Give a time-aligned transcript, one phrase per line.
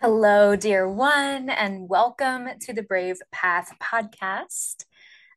[0.00, 4.84] Hello, dear one, and welcome to the Brave Path podcast.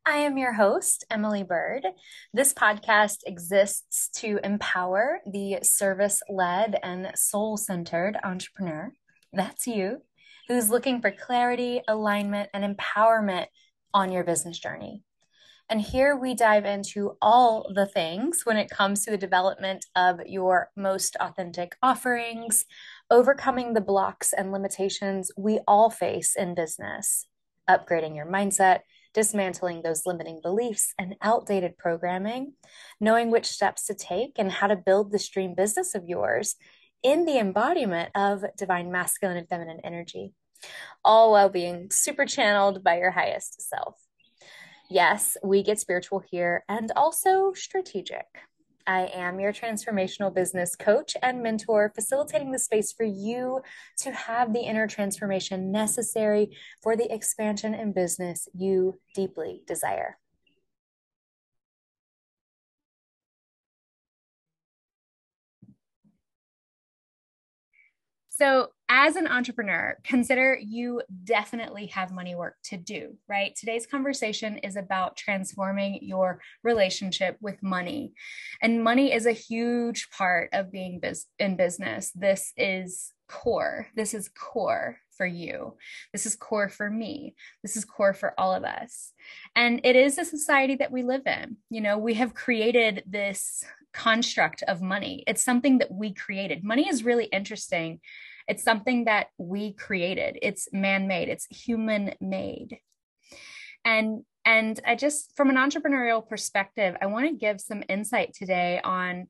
[0.06, 1.88] I am your host, Emily Byrd.
[2.32, 8.92] This podcast exists to empower the service led and soul centered entrepreneur.
[9.34, 10.04] That's you,
[10.48, 13.48] who's looking for clarity, alignment, and empowerment
[13.96, 15.02] on your business journey.
[15.72, 20.20] And here we dive into all the things when it comes to the development of
[20.26, 22.66] your most authentic offerings,
[23.12, 27.28] overcoming the blocks and limitations we all face in business,
[27.70, 28.80] upgrading your mindset,
[29.14, 32.54] dismantling those limiting beliefs and outdated programming,
[33.00, 36.56] knowing which steps to take and how to build the dream business of yours
[37.04, 40.34] in the embodiment of divine masculine and feminine energy,
[41.04, 43.96] all while being super channeled by your highest self.
[44.90, 48.26] Yes, we get spiritual here and also strategic.
[48.92, 53.62] I am your transformational business coach and mentor, facilitating the space for you
[54.00, 60.18] to have the inner transformation necessary for the expansion in business you deeply desire.
[68.28, 73.56] So, as an entrepreneur, consider you definitely have money work to do, right?
[73.56, 78.12] Today's conversation is about transforming your relationship with money.
[78.62, 81.02] And money is a huge part of being
[81.40, 82.12] in business.
[82.14, 83.88] This is core.
[83.96, 85.78] This is core for you.
[86.12, 87.36] This is core for me.
[87.62, 89.14] This is core for all of us.
[89.56, 91.56] And it is a society that we live in.
[91.70, 95.24] You know, we have created this construct of money.
[95.28, 96.66] It's something that we created.
[96.66, 98.02] Money is really interesting
[98.52, 100.38] it's something that we created.
[100.42, 101.30] It's man-made.
[101.30, 102.80] It's human-made.
[103.86, 108.82] And and I just from an entrepreneurial perspective, I want to give some insight today
[108.84, 109.28] on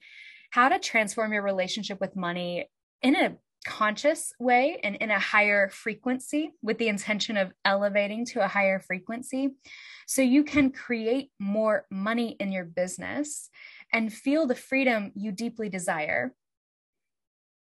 [0.50, 2.67] how to transform your relationship with money
[3.03, 8.44] in a conscious way and in a higher frequency with the intention of elevating to
[8.44, 9.50] a higher frequency
[10.08, 13.51] so you can create more money in your business
[13.94, 16.34] and feel the freedom you deeply desire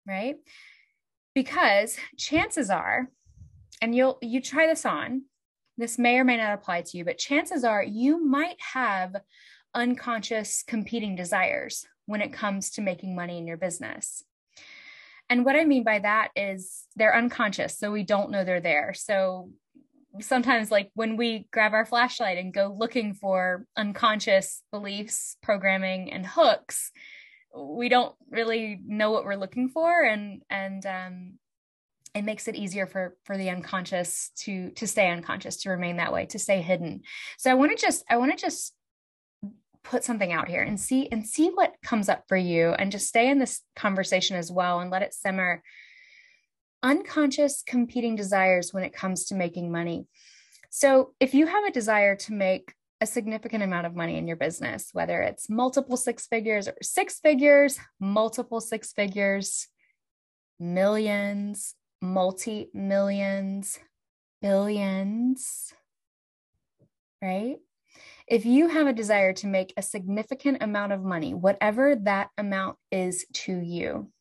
[0.07, 0.37] right
[1.33, 3.09] because chances are
[3.81, 5.23] and you'll you try this on
[5.77, 9.15] this may or may not apply to you but chances are you might have
[9.73, 14.23] unconscious competing desires when it comes to making money in your business.
[15.29, 18.93] And what i mean by that is they're unconscious so we don't know they're there.
[18.93, 19.49] So
[20.19, 26.25] sometimes like when we grab our flashlight and go looking for unconscious beliefs programming and
[26.25, 26.91] hooks
[27.55, 31.33] we don't really know what we're looking for and and um,
[32.13, 36.13] it makes it easier for for the unconscious to to stay unconscious to remain that
[36.13, 37.01] way to stay hidden.
[37.37, 38.73] So i want to just i want to just
[39.83, 43.07] put something out here and see and see what comes up for you and just
[43.07, 45.63] stay in this conversation as well and let it simmer.
[46.83, 50.07] Unconscious competing desires when it comes to making money.
[50.69, 54.37] So if you have a desire to make a significant amount of money in your
[54.37, 59.67] business, whether it's multiple six figures or six figures, multiple six figures,
[60.59, 63.79] millions, multi millions,
[64.41, 65.73] billions,
[67.21, 67.57] right?
[68.27, 72.77] If you have a desire to make a significant amount of money, whatever that amount
[72.91, 74.11] is to you,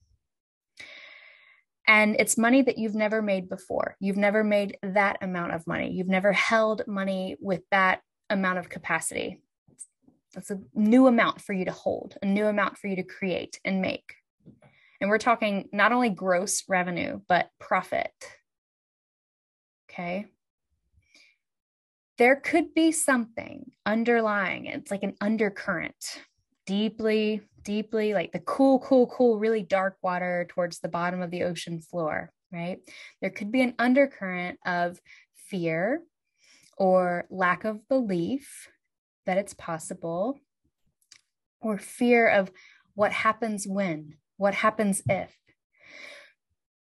[1.87, 3.97] and it's money that you've never made before.
[3.99, 5.91] You've never made that amount of money.
[5.91, 9.43] You've never held money with that amount of capacity.
[10.35, 13.61] That's a new amount for you to hold, a new amount for you to create
[13.65, 14.15] and make.
[15.01, 18.13] And we're talking not only gross revenue, but profit.
[19.91, 20.27] Okay.
[22.19, 26.21] There could be something underlying, it's like an undercurrent,
[26.67, 31.45] deeply, deeply like the cool, cool, cool, really dark water towards the bottom of the
[31.45, 32.79] ocean floor, right?
[33.21, 35.01] There could be an undercurrent of
[35.35, 36.03] fear,
[36.81, 38.69] or lack of belief
[39.27, 40.41] that it's possible,
[41.61, 42.51] or fear of
[42.95, 45.37] what happens when, what happens if.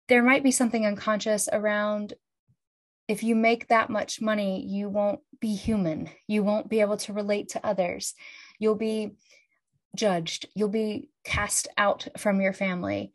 [0.08, 2.14] There might be something unconscious around
[3.08, 6.10] if you make that much money, you won't be human.
[6.28, 8.14] You won't be able to relate to others.
[8.60, 9.12] You'll be
[9.96, 10.48] judged.
[10.56, 13.14] You'll be cast out from your family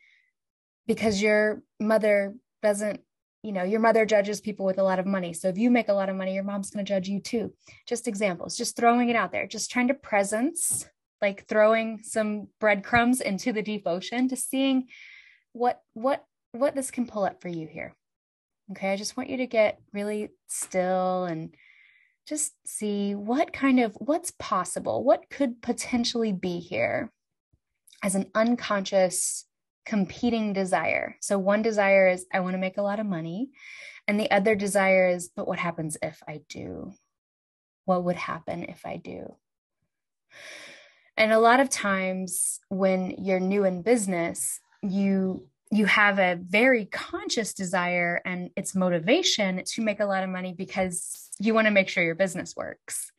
[0.86, 3.02] because your mother doesn't
[3.42, 5.32] you know your mother judges people with a lot of money.
[5.32, 7.52] So if you make a lot of money your mom's going to judge you too.
[7.86, 10.86] Just examples just throwing it out there just trying to presence
[11.20, 14.88] like throwing some breadcrumbs into the deep ocean to seeing
[15.52, 17.94] what what what this can pull up for you here.
[18.70, 21.54] Okay i just want you to get really still and
[22.26, 27.10] just see what kind of what's possible what could potentially be here
[28.02, 29.44] as an unconscious
[29.84, 31.16] competing desire.
[31.20, 33.50] So one desire is I want to make a lot of money,
[34.06, 36.92] and the other desire is but what happens if I do?
[37.84, 39.36] What would happen if I do?
[41.16, 46.84] And a lot of times when you're new in business, you you have a very
[46.84, 51.70] conscious desire and it's motivation to make a lot of money because you want to
[51.70, 53.10] make sure your business works.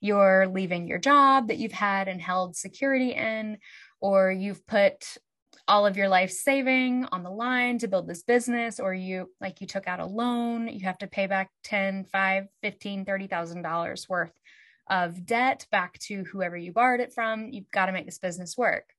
[0.00, 3.58] You're leaving your job that you've had and held security in,
[4.00, 5.18] or you've put
[5.70, 9.60] all of your life saving on the line to build this business or you like
[9.60, 14.08] you took out a loan you have to pay back 10 5 15 30000 dollars
[14.08, 14.32] worth
[14.90, 17.48] of debt back to whoever you borrowed it from.
[17.50, 18.92] You've got to make this business work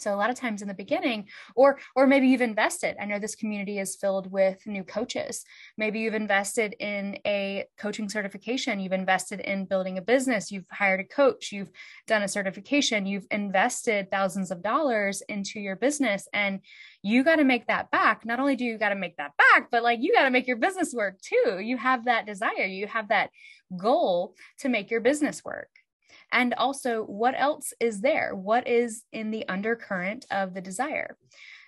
[0.00, 2.96] so a lot of times in the beginning or or maybe you've invested.
[3.00, 5.44] I know this community is filled with new coaches.
[5.76, 8.80] Maybe you've invested in a coaching certification.
[8.80, 10.50] You've invested in building a business.
[10.50, 11.52] You've hired a coach.
[11.52, 11.70] You've
[12.06, 13.06] done a certification.
[13.06, 16.60] You've invested thousands of dollars into your business and
[17.02, 18.24] you got to make that back.
[18.24, 20.46] Not only do you got to make that back but like you got to make
[20.46, 21.58] your business work too.
[21.60, 22.66] You have that desire.
[22.66, 23.30] You have that
[23.76, 25.68] goal to make your business work
[26.32, 28.34] and also what else is there?
[28.34, 31.16] What is in the undercurrent of the desire?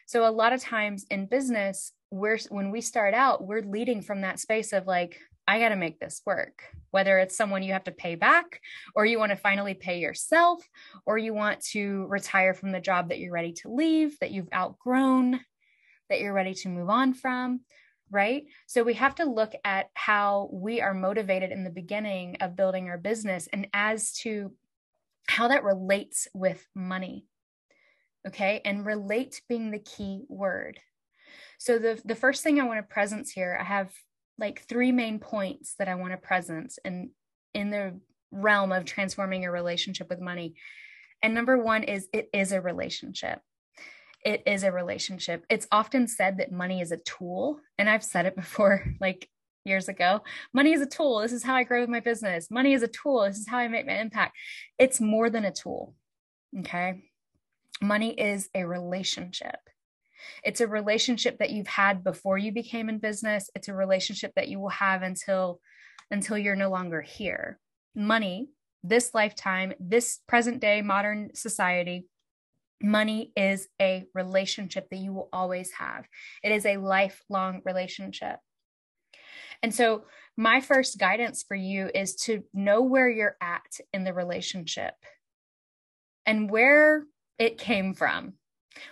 [0.07, 4.21] So a lot of times in business we're when we start out we're leading from
[4.21, 6.63] that space of like I got to make this work.
[6.91, 8.61] Whether it's someone you have to pay back,
[8.95, 10.63] or you want to finally pay yourself,
[11.07, 14.53] or you want to retire from the job that you're ready to leave, that you've
[14.55, 15.41] outgrown,
[16.09, 17.61] that you're ready to move on from,
[18.13, 18.45] right?
[18.67, 22.89] So we have to look at how we are motivated in the beginning of building
[22.89, 24.53] our business and as to
[25.27, 27.25] how that relates with money.
[28.29, 28.61] Okay.
[28.65, 30.79] And relate being the key word.
[31.59, 33.93] So the, the first thing I want to presence here, I have
[34.39, 37.11] like three main points that I want to presence in
[37.55, 37.99] in the
[38.31, 40.55] realm of transforming your relationship with money.
[41.23, 43.41] And number one is it is a relationship
[44.25, 45.45] it is a relationship.
[45.51, 47.61] It's often said that money is a tool.
[47.79, 49.29] And I've said it before, like
[49.65, 50.21] years ago
[50.53, 51.21] money is a tool.
[51.21, 52.51] This is how I grow my business.
[52.51, 53.25] Money is a tool.
[53.25, 54.37] This is how I make my impact.
[54.79, 55.95] It's more than a tool.
[56.61, 57.03] Okay.
[57.81, 59.57] Money is a relationship.
[60.45, 63.51] It's a relationship that you've had before you became in business.
[63.55, 65.61] It's a relationship that you will have until
[66.11, 67.59] until you're no longer here.
[67.95, 68.49] Money,
[68.85, 72.07] this lifetime, this present day modern society
[72.83, 76.05] money is a relationship that you will always have.
[76.43, 78.39] It is a lifelong relationship.
[79.63, 80.05] And so,
[80.37, 84.95] my first guidance for you is to know where you're at in the relationship
[86.25, 87.05] and where
[87.39, 88.35] it came from.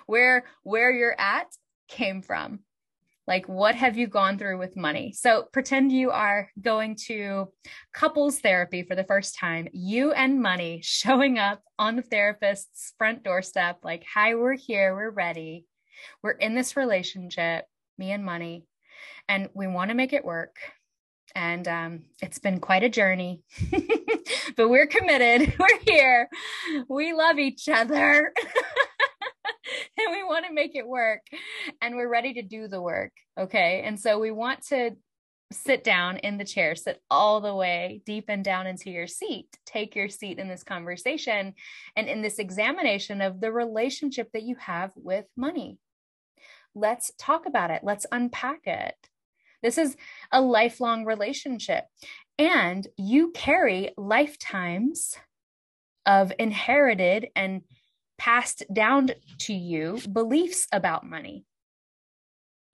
[0.06, 1.46] Where where you're at
[1.88, 2.60] came from.
[3.30, 5.12] Like, what have you gone through with money?
[5.12, 7.52] So, pretend you are going to
[7.94, 13.22] couples therapy for the first time, you and money showing up on the therapist's front
[13.22, 15.64] doorstep, like, hi, we're here, we're ready.
[16.24, 17.66] We're in this relationship,
[17.98, 18.64] me and money,
[19.28, 20.56] and we want to make it work.
[21.36, 23.42] And um, it's been quite a journey,
[24.56, 25.54] but we're committed.
[25.60, 26.28] We're here.
[26.88, 28.32] We love each other.
[30.06, 31.20] And we want to make it work
[31.80, 33.12] and we're ready to do the work.
[33.38, 33.82] Okay.
[33.84, 34.92] And so we want to
[35.52, 39.48] sit down in the chair, sit all the way deep and down into your seat,
[39.66, 41.54] take your seat in this conversation
[41.96, 45.78] and in this examination of the relationship that you have with money.
[46.74, 47.82] Let's talk about it.
[47.82, 48.94] Let's unpack it.
[49.62, 49.96] This is
[50.32, 51.84] a lifelong relationship,
[52.38, 55.16] and you carry lifetimes
[56.06, 57.62] of inherited and
[58.20, 61.46] passed down to you beliefs about money.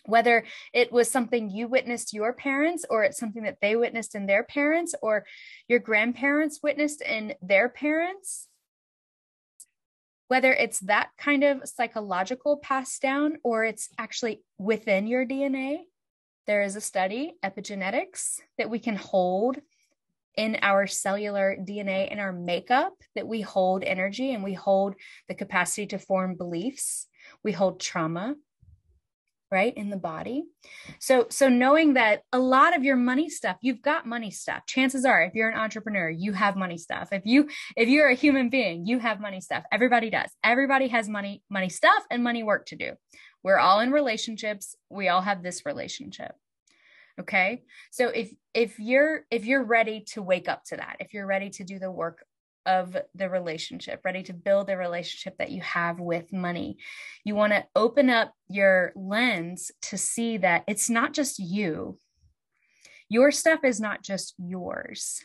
[0.04, 4.26] Whether it was something you witnessed your parents, or it's something that they witnessed in
[4.26, 5.24] their parents, or
[5.68, 8.48] your grandparents witnessed in their parents,
[10.26, 15.78] whether it's that kind of psychological pass down or it's actually within your DNA,
[16.48, 19.58] there is a study, epigenetics, that we can hold
[20.36, 24.94] in our cellular DNA in our makeup that we hold energy and we hold
[25.28, 27.06] the capacity to form beliefs.
[27.42, 28.34] We hold trauma
[29.50, 30.44] right in the body.
[30.98, 34.66] So so knowing that a lot of your money stuff you've got money stuff.
[34.66, 37.08] Chances are if you're an entrepreneur you have money stuff.
[37.12, 39.64] If you if you're a human being you have money stuff.
[39.72, 40.30] Everybody does.
[40.42, 42.92] Everybody has money money stuff and money work to do.
[43.42, 44.74] We're all in relationships.
[44.90, 46.34] We all have this relationship
[47.20, 47.62] okay?
[47.90, 51.50] So if if you're if you're ready to wake up to that if you're ready
[51.50, 52.24] to do the work
[52.64, 56.76] of the relationship ready to build the relationship that you have with money
[57.24, 61.98] you want to open up your lens to see that it's not just you.
[63.08, 65.24] Your stuff is not just yours.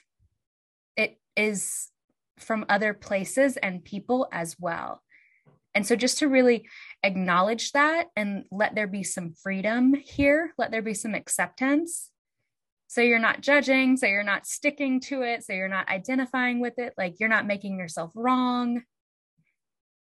[0.96, 1.90] It is
[2.38, 5.02] from other places and people as well.
[5.74, 6.68] And so just to really
[7.04, 12.10] acknowledge that and let there be some freedom here, let there be some acceptance.
[12.88, 16.78] So you're not judging, so you're not sticking to it, so you're not identifying with
[16.78, 18.84] it, like you're not making yourself wrong.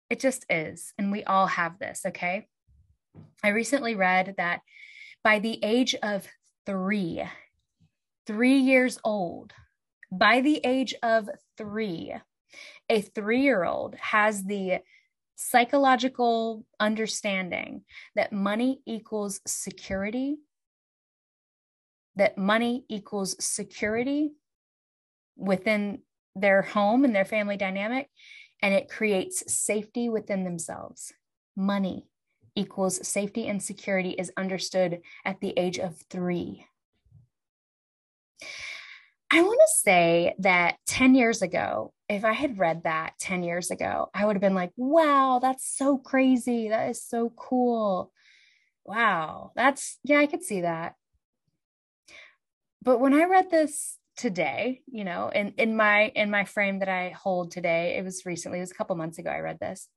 [0.09, 0.93] It just is.
[0.97, 2.47] And we all have this, okay?
[3.43, 4.59] I recently read that
[5.23, 6.27] by the age of
[6.65, 7.23] three,
[8.27, 9.53] three years old,
[10.11, 12.13] by the age of three,
[12.89, 14.79] a three year old has the
[15.41, 17.83] psychological understanding
[18.15, 20.37] that money equals security,
[22.15, 24.33] that money equals security
[25.35, 25.99] within
[26.35, 28.09] their home and their family dynamic,
[28.61, 31.11] and it creates safety within themselves.
[31.55, 32.05] Money
[32.55, 36.65] equals safety and security is understood at the age of three.
[39.33, 43.71] I want to say that 10 years ago, if I had read that 10 years
[43.71, 46.67] ago, I would have been like, wow, that's so crazy.
[46.67, 48.11] That is so cool.
[48.83, 50.95] Wow, that's, yeah, I could see that.
[52.83, 56.89] But when I read this today, you know, in, in my in my frame that
[56.89, 59.87] I hold today, it was recently, it was a couple months ago I read this.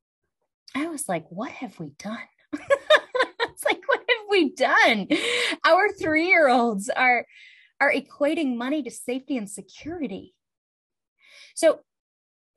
[0.76, 2.18] I was like, what have we done?
[2.52, 5.08] it's like, what have we done?
[5.66, 7.26] Our three-year-olds are
[7.80, 10.34] are equating money to safety and security.
[11.54, 11.80] So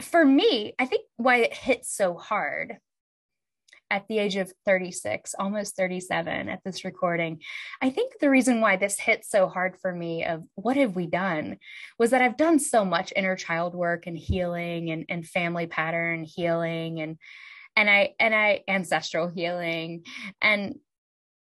[0.01, 2.77] for me, I think why it hits so hard
[3.89, 7.41] at the age of 36, almost 37 at this recording,
[7.81, 11.07] I think the reason why this hit so hard for me of what have we
[11.07, 11.57] done
[11.97, 16.23] was that I've done so much inner child work and healing and, and family pattern
[16.23, 17.17] healing and
[17.77, 20.03] and I and I ancestral healing.
[20.41, 20.75] And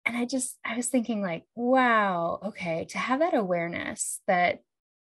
[0.05, 4.61] and I just, I was thinking, like, wow, okay, to have that awareness that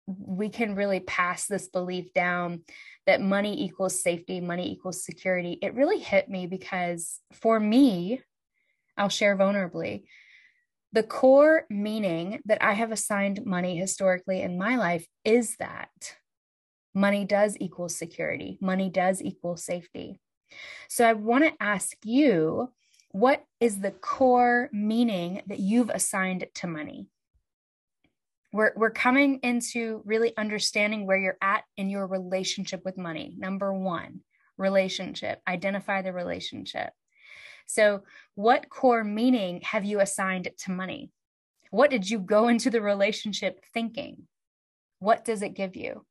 [0.06, 2.62] we can really pass this belief down
[3.08, 8.20] that money equals safety, money equals security, it really hit me because for me,
[8.98, 10.04] I'll share vulnerably.
[10.92, 16.16] The core meaning that I have assigned money historically in my life is that
[16.94, 20.20] money does equal security, money does equal safety.
[20.90, 22.72] So I want to ask you
[23.12, 27.08] what is the core meaning that you've assigned to money?
[28.52, 33.34] We're, we're coming into really understanding where you're at in your relationship with money.
[33.36, 34.20] Number one,
[34.56, 36.90] relationship, identify the relationship.
[37.66, 41.10] So, what core meaning have you assigned to money?
[41.70, 44.26] What did you go into the relationship thinking?
[45.00, 46.06] What does it give you?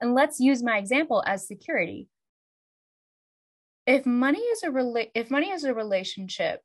[0.00, 2.08] And let's use my example as security
[3.86, 6.60] if money is a rela- if money is a relationship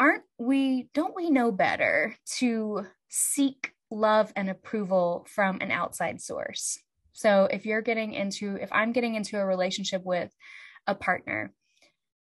[0.00, 6.78] aren't we don't we know better to seek love and approval from an outside source?
[7.12, 10.34] So if you're getting into if i'm getting into a relationship with
[10.86, 11.52] a partner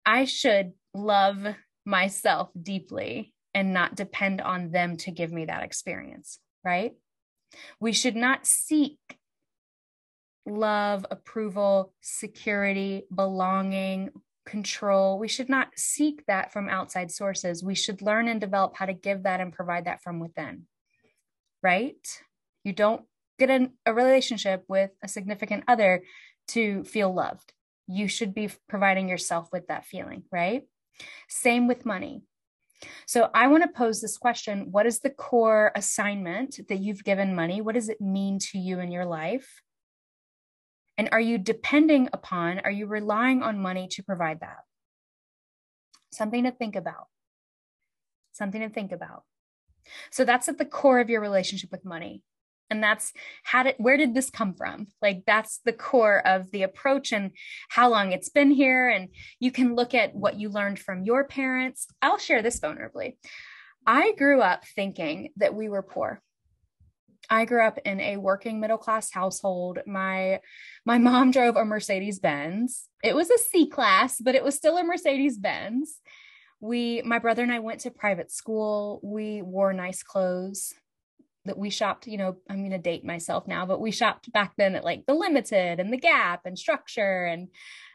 [0.05, 1.45] i should love
[1.85, 6.93] myself deeply and not depend on them to give me that experience right?
[7.79, 8.97] We should not seek
[10.45, 14.09] love, approval, security, belonging,
[14.45, 15.19] control.
[15.19, 17.63] We should not seek that from outside sources.
[17.63, 20.63] We should learn and develop how to give that and provide that from within.
[21.63, 22.05] Right?
[22.63, 23.03] You don't
[23.39, 26.03] get in a relationship with a significant other
[26.49, 27.53] to feel loved.
[27.87, 30.63] You should be providing yourself with that feeling, right?
[31.27, 32.23] Same with money.
[33.05, 37.35] So I want to pose this question What is the core assignment that you've given
[37.35, 37.61] money?
[37.61, 39.61] What does it mean to you in your life?
[41.01, 44.59] And are you depending upon, are you relying on money to provide that?
[46.11, 47.07] Something to think about.
[48.33, 49.23] Something to think about.
[50.11, 52.21] So that's at the core of your relationship with money.
[52.69, 54.89] And that's how did where did this come from?
[55.01, 57.31] Like that's the core of the approach and
[57.69, 58.87] how long it's been here.
[58.87, 61.87] And you can look at what you learned from your parents.
[62.03, 63.17] I'll share this vulnerably.
[63.87, 66.21] I grew up thinking that we were poor.
[67.31, 69.79] I grew up in a working middle class household.
[69.87, 70.41] My
[70.85, 72.89] my mom drove a Mercedes Benz.
[73.01, 76.01] It was a C class, but it was still a Mercedes Benz.
[76.59, 78.99] We my brother and I went to private school.
[79.01, 80.73] We wore nice clothes
[81.45, 84.53] that we shopped, you know, I'm going to date myself now, but we shopped back
[84.57, 87.47] then at like the Limited and the Gap and Structure and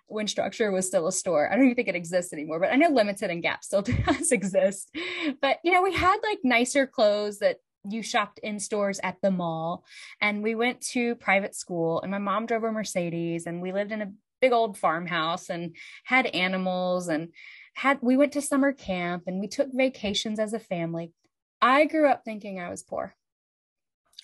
[0.08, 1.48] when Structure was still a store.
[1.48, 4.32] I don't even think it exists anymore, but I know Limited and Gap still does
[4.32, 4.96] exist.
[5.40, 9.30] But you know, we had like nicer clothes that you shopped in stores at the
[9.30, 9.84] mall
[10.20, 13.92] and we went to private school and my mom drove a mercedes and we lived
[13.92, 17.28] in a big old farmhouse and had animals and
[17.74, 21.12] had we went to summer camp and we took vacations as a family.
[21.60, 23.14] I grew up thinking i was poor.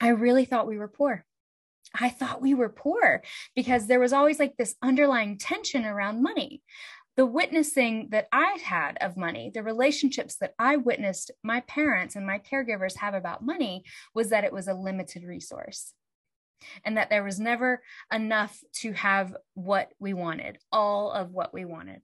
[0.01, 1.25] I really thought we were poor.
[1.95, 3.23] I thought we were poor
[3.55, 6.63] because there was always like this underlying tension around money
[7.17, 12.27] the witnessing that I had of money, the relationships that I witnessed my parents and
[12.27, 15.93] my caregivers have about money was that it was a limited resource
[16.85, 21.65] and that there was never enough to have what we wanted, all of what we
[21.65, 22.01] wanted,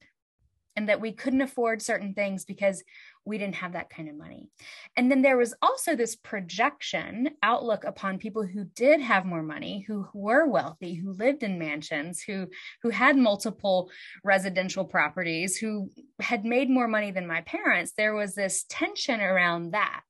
[0.76, 2.82] and that we couldn't afford certain things because
[3.28, 4.49] we didn't have that kind of money.
[4.97, 9.85] And then there was also this projection outlook upon people who did have more money,
[9.87, 12.49] who were wealthy, who lived in mansions, who
[12.82, 13.90] who had multiple
[14.25, 17.92] residential properties, who had made more money than my parents.
[17.92, 20.02] There was this tension around that.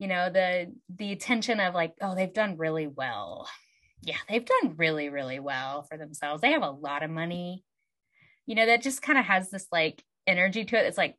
[0.00, 3.48] You know, the the tension of like, oh, they've done really well.
[4.02, 6.42] Yeah, they've done really really well for themselves.
[6.42, 7.64] They have a lot of money.
[8.44, 10.86] You know, that just kind of has this like energy to it.
[10.86, 11.16] It's like,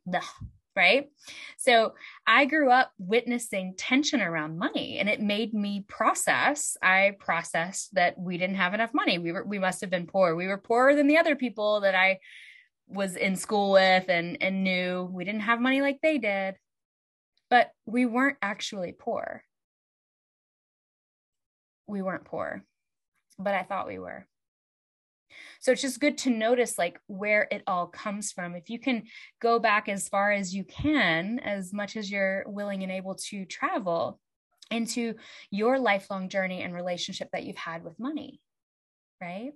[0.76, 1.08] right?
[1.56, 1.94] So
[2.26, 6.76] I grew up witnessing tension around money and it made me process.
[6.82, 9.18] I processed that we didn't have enough money.
[9.18, 10.36] We were we must have been poor.
[10.36, 12.18] We were poorer than the other people that I
[12.86, 16.56] was in school with and and knew we didn't have money like they did.
[17.48, 19.42] But we weren't actually poor.
[21.86, 22.64] We weren't poor.
[23.38, 24.26] But I thought we were.
[25.60, 28.54] So it's just good to notice like where it all comes from.
[28.54, 29.04] If you can
[29.40, 33.44] go back as far as you can, as much as you're willing and able to
[33.44, 34.20] travel
[34.70, 35.14] into
[35.50, 38.40] your lifelong journey and relationship that you've had with money,
[39.20, 39.52] right?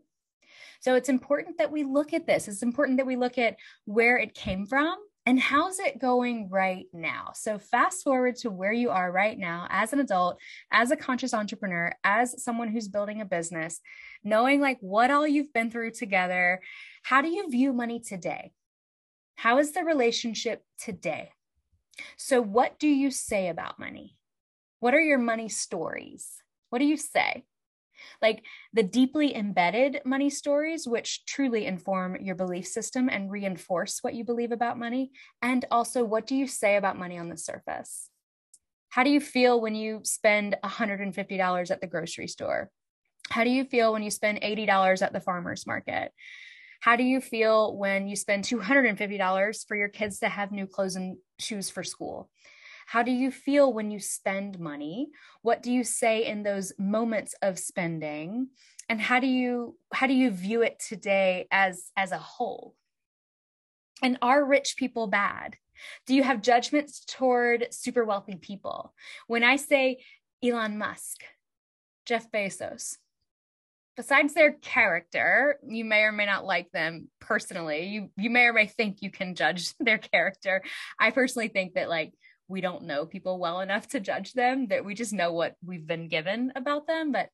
[0.80, 2.48] So it's important that we look at this.
[2.48, 4.96] It's important that we look at where it came from
[5.26, 7.32] and how's it going right now?
[7.34, 10.38] So, fast forward to where you are right now as an adult,
[10.72, 13.80] as a conscious entrepreneur, as someone who's building a business,
[14.24, 16.60] knowing like what all you've been through together.
[17.02, 18.52] How do you view money today?
[19.36, 21.30] How is the relationship today?
[22.16, 24.16] So, what do you say about money?
[24.80, 26.28] What are your money stories?
[26.70, 27.44] What do you say?
[28.20, 34.14] Like the deeply embedded money stories, which truly inform your belief system and reinforce what
[34.14, 35.10] you believe about money.
[35.42, 38.08] And also, what do you say about money on the surface?
[38.90, 42.70] How do you feel when you spend $150 at the grocery store?
[43.30, 46.12] How do you feel when you spend $80 at the farmer's market?
[46.80, 50.96] How do you feel when you spend $250 for your kids to have new clothes
[50.96, 52.30] and shoes for school?
[52.90, 55.10] How do you feel when you spend money?
[55.42, 58.48] What do you say in those moments of spending?
[58.88, 62.74] And how do you how do you view it today as as a whole?
[64.02, 65.56] And are rich people bad?
[66.04, 68.92] Do you have judgments toward super wealthy people?
[69.28, 69.98] When I say
[70.42, 71.22] Elon Musk,
[72.06, 72.96] Jeff Bezos,
[73.96, 77.84] besides their character, you may or may not like them personally.
[77.84, 80.64] You you may or may think you can judge their character.
[80.98, 82.14] I personally think that like
[82.50, 85.86] we don't know people well enough to judge them that we just know what we've
[85.86, 87.30] been given about them but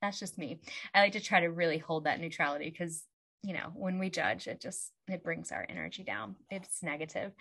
[0.00, 0.60] that's just me.
[0.94, 3.04] I like to try to really hold that neutrality because
[3.42, 6.36] you know when we judge it just it brings our energy down.
[6.50, 7.32] It's negative.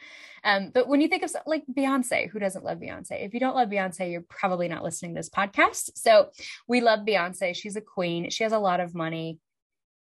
[0.44, 3.26] Um, but when you think of like beyonce who doesn't love beyonce?
[3.26, 5.92] If you don't love beyonce you're probably not listening to this podcast.
[5.96, 6.30] So
[6.68, 7.56] we love beyonce.
[7.56, 8.30] She's a queen.
[8.30, 9.40] She has a lot of money.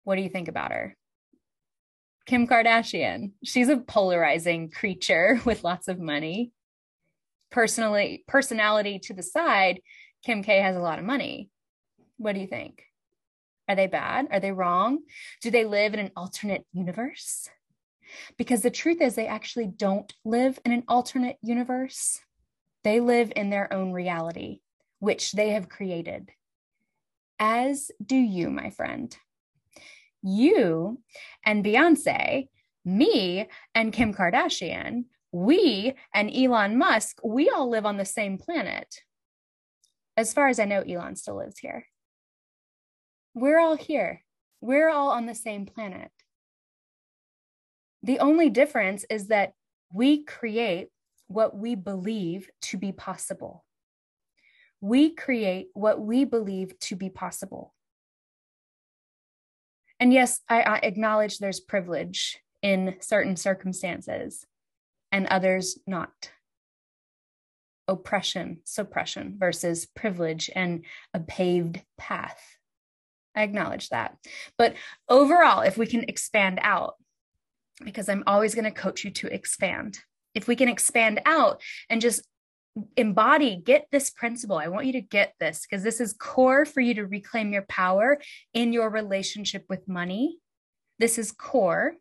[0.05, 0.97] What do you think about her?
[2.27, 3.33] Kim kardashian.
[3.45, 6.53] She's a polarizing creature with lots of money
[7.53, 9.81] personally personality to the side,
[10.25, 11.51] Kim K has a lot of money.
[12.17, 12.83] What do you think?
[13.69, 14.29] Are they bad?
[14.33, 15.01] Are they wrong?
[15.41, 17.49] Do they live in an alternate universe?
[18.37, 22.21] Because the truth is, they actually don't live in an alternate universe.
[22.85, 24.61] They live in their own reality,
[24.99, 26.31] which they have created.
[27.39, 29.17] As do you, my friend.
[30.23, 31.01] You
[31.45, 32.49] and Beyonce,
[32.85, 39.01] me and Kim Kardashian we and Elon Musk, we all live on the same planet.
[40.17, 41.87] As far as I know, Elon still lives here.
[43.35, 44.23] We're all here.
[44.61, 46.11] We're all on the same planet.
[48.03, 49.55] The only difference is that
[49.91, 50.89] we create
[51.29, 53.65] what we believe to be possible.
[54.81, 57.73] We create what we believe to be possible.
[59.99, 64.45] And yes, I, I acknowledge there's privilege in certain circumstances
[65.13, 66.31] and others not.
[67.87, 72.41] Oppression, suppression versus privilege and a paved path.
[73.37, 74.17] I acknowledge that.
[74.59, 74.75] But
[75.09, 76.95] overall, if we can expand out,
[77.85, 79.99] because I'm always going to coach you to expand,
[80.35, 82.27] if we can expand out and just
[82.97, 84.57] embody, get this principle.
[84.57, 87.67] I want you to get this because this is core for you to reclaim your
[87.69, 88.19] power
[88.55, 90.39] in your relationship with money.
[90.99, 91.95] This is core.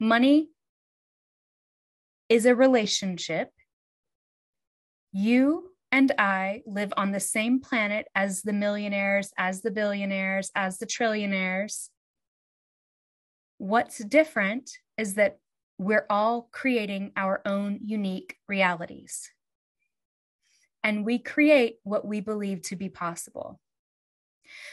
[0.00, 0.48] Money
[2.28, 3.50] is a relationship.
[5.12, 10.78] You and I live on the same planet as the millionaires, as the billionaires, as
[10.78, 11.88] the trillionaires.
[13.56, 15.38] What's different is that
[15.78, 19.30] we're all creating our own unique realities.
[20.82, 23.60] And we create what we believe to be possible.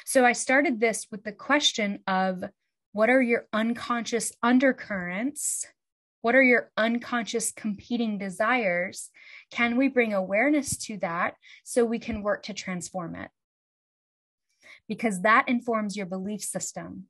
[0.06, 2.44] So I started this with the question of
[2.92, 5.68] what are your unconscious undercurrents?
[6.26, 9.12] What are your unconscious competing desires?
[9.52, 13.30] Can we bring awareness to that so we can work to transform it?
[14.88, 17.04] Because that informs your belief system.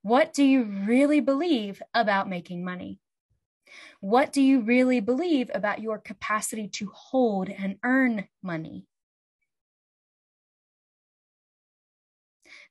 [0.00, 2.98] What do you really believe about making money?
[4.00, 8.86] What do you really believe about your capacity to hold and earn money?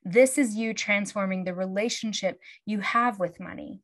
[0.02, 3.82] This is you transforming the relationship you have with money.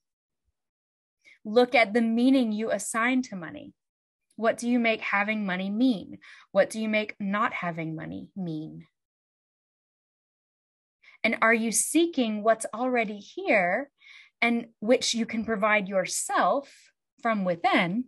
[1.44, 3.72] Look at the meaning you assign to money.
[4.36, 6.18] What do you make having money mean?
[6.50, 8.86] What do you make not having money mean?
[11.22, 13.90] And are you seeking what's already here
[14.42, 16.70] and which you can provide yourself
[17.22, 18.04] from within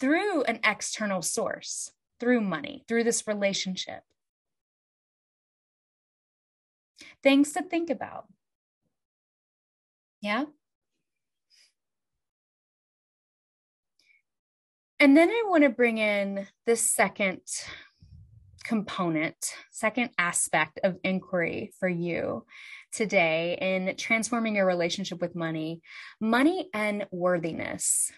[0.00, 4.02] through an external source, through money, through this relationship?
[7.22, 8.26] Things to think about.
[10.20, 10.44] Yeah.
[15.04, 17.42] And then I want to bring in this second
[18.64, 19.36] component,
[19.70, 22.46] second aspect of inquiry for you
[22.90, 25.82] today in transforming your relationship with money,
[26.22, 28.12] money and worthiness,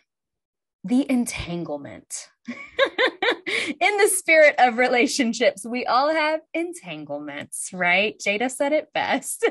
[0.85, 2.29] the entanglement.
[2.47, 8.17] in the spirit of relationships, we all have entanglements, right?
[8.25, 9.45] Jada said it best.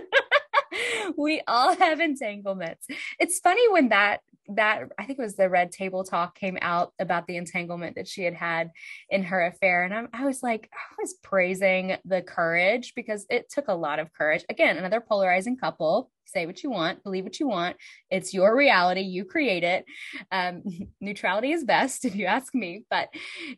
[1.18, 2.88] we all have entanglements.
[3.20, 6.94] It's funny when that that I think it was the Red Table Talk came out
[7.00, 8.72] about the entanglement that she had had
[9.10, 13.50] in her affair, and I, I was like, I was praising the courage because it
[13.50, 14.46] took a lot of courage.
[14.50, 16.12] Again, another polarizing couple.
[16.28, 17.78] Say what you want, believe what you want.
[18.10, 19.02] It's your reality.
[19.02, 19.86] You create it.
[20.32, 20.64] Um,
[21.02, 22.84] neutrality is best, if you ask me.
[22.90, 23.10] But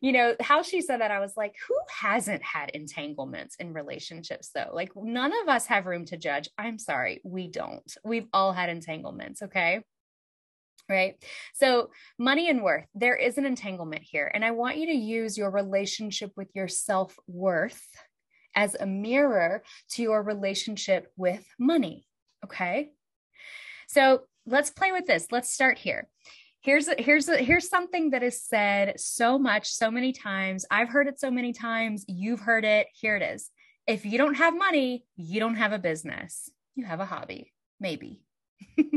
[0.01, 4.51] you know how she said that, I was like, who hasn't had entanglements in relationships
[4.53, 4.69] though?
[4.73, 6.49] Like none of us have room to judge.
[6.57, 7.89] I'm sorry, we don't.
[8.03, 9.41] We've all had entanglements.
[9.41, 9.81] Okay
[10.89, 11.15] right?
[11.53, 14.29] So, money and worth, there is an entanglement here.
[14.33, 17.85] And I want you to use your relationship with your self worth
[18.55, 22.05] as a mirror to your relationship with money.
[22.45, 22.91] Okay.
[23.87, 25.27] So, let's play with this.
[25.31, 26.07] Let's start here.
[26.61, 30.65] Here's a, here's a, here's something that is said so much so many times.
[30.71, 32.03] I've heard it so many times.
[32.07, 32.87] You've heard it.
[32.93, 33.51] Here it is.
[33.85, 36.49] If you don't have money, you don't have a business.
[36.75, 37.53] You have a hobby.
[37.79, 38.21] Maybe.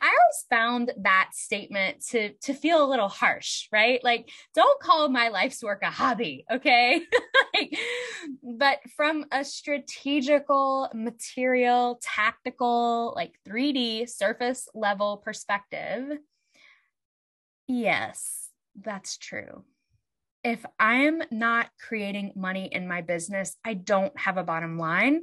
[0.00, 4.02] I always found that statement to to feel a little harsh, right?
[4.02, 7.02] Like, don't call my life's work a hobby, okay?
[7.54, 7.78] like,
[8.42, 16.18] but from a strategical, material, tactical, like 3D surface level perspective,
[17.66, 18.48] yes,
[18.80, 19.64] that's true.
[20.42, 25.22] If I'm not creating money in my business, I don't have a bottom line.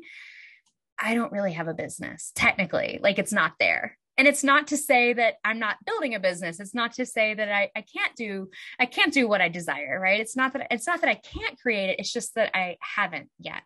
[0.99, 2.99] I don't really have a business technically.
[3.01, 6.59] Like it's not there and it's not to say that i'm not building a business.
[6.59, 8.49] It's not to say that I, I can't do
[8.79, 10.19] i can't do what i desire right?
[10.19, 11.99] It's not that it's not that i can't create it.
[11.99, 13.63] It's just that i haven't yet.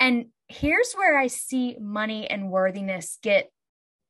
[0.00, 3.50] And here's where i see money and worthiness get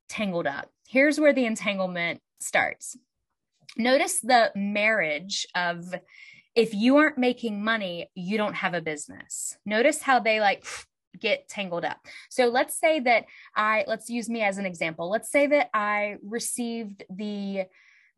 [0.09, 0.71] tangled up.
[0.89, 2.97] Here's where the entanglement starts.
[3.77, 5.95] Notice the marriage of
[6.55, 9.57] if you aren't making money you don't have a business.
[9.67, 10.65] Notice how they like
[11.21, 11.99] get tangled up.
[12.31, 15.09] So let's say that I let's use me as an example.
[15.11, 17.65] Let's say that I received the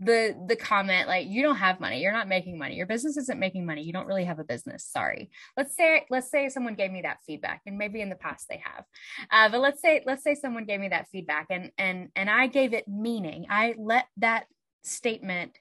[0.00, 2.00] the the comment like you don't have money.
[2.00, 2.74] You're not making money.
[2.74, 3.82] Your business isn't making money.
[3.82, 4.84] You don't really have a business.
[4.84, 5.30] Sorry.
[5.56, 8.62] Let's say let's say someone gave me that feedback and maybe in the past they
[8.64, 8.84] have.
[9.30, 12.46] Uh, but let's say let's say someone gave me that feedback and and and i
[12.46, 13.46] gave it meaning.
[13.50, 14.46] I let that
[14.82, 15.58] statement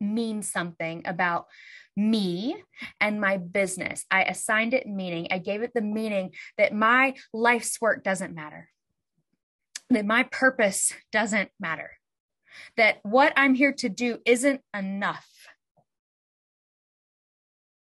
[0.00, 1.46] mean something about
[1.96, 2.56] me
[3.00, 4.04] and my business.
[4.10, 5.28] I assigned it meaning.
[5.30, 8.68] I gave it the meaning that my life's work doesn't matter,
[9.90, 11.90] that my purpose doesn't matter,
[12.76, 15.26] that what I'm here to do isn't enough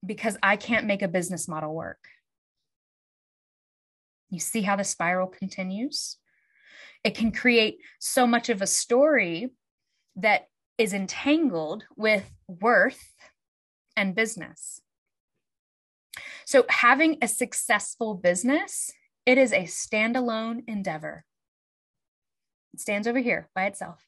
[0.05, 1.99] because I can't make a business model work.
[4.29, 6.17] You see how the spiral continues?
[7.03, 9.51] It can create so much of a story
[10.15, 10.47] that
[10.81, 13.13] is entangled with worth
[13.95, 14.81] and business.
[16.43, 18.91] So, having a successful business,
[19.27, 21.23] it is a standalone endeavor.
[22.73, 24.07] It stands over here by itself.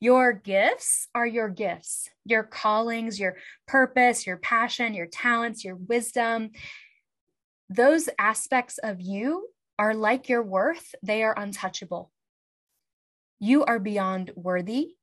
[0.00, 3.36] Your gifts are your gifts, your callings, your
[3.68, 6.50] purpose, your passion, your talents, your wisdom.
[7.68, 9.46] Those aspects of you
[9.78, 12.10] are like your worth, they are untouchable.
[13.38, 14.96] You are beyond worthy.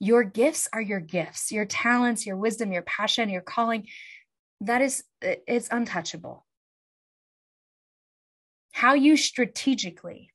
[0.00, 3.88] Your gifts are your gifts, your talents, your wisdom, your passion, your calling.
[4.60, 6.46] That is, it's untouchable.
[8.72, 10.30] How you strategically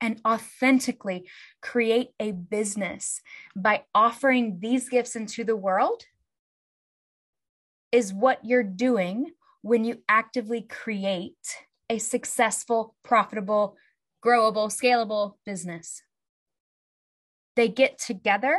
[0.00, 1.28] and authentically
[1.62, 3.22] create a business
[3.56, 6.02] by offering these gifts into the world
[7.92, 11.56] is what you're doing when you actively create
[11.88, 13.76] a successful, profitable,
[14.24, 16.02] growable, scalable business.
[17.54, 18.58] They get together,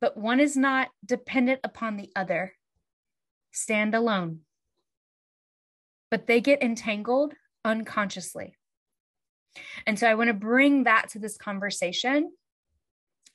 [0.00, 2.54] but one is not dependent upon the other.
[3.52, 4.40] Stand alone.
[6.10, 7.34] But they get entangled
[7.64, 8.54] unconsciously.
[9.86, 12.32] And so I want to bring that to this conversation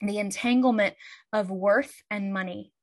[0.02, 0.96] the entanglement
[1.32, 2.74] of worth and money.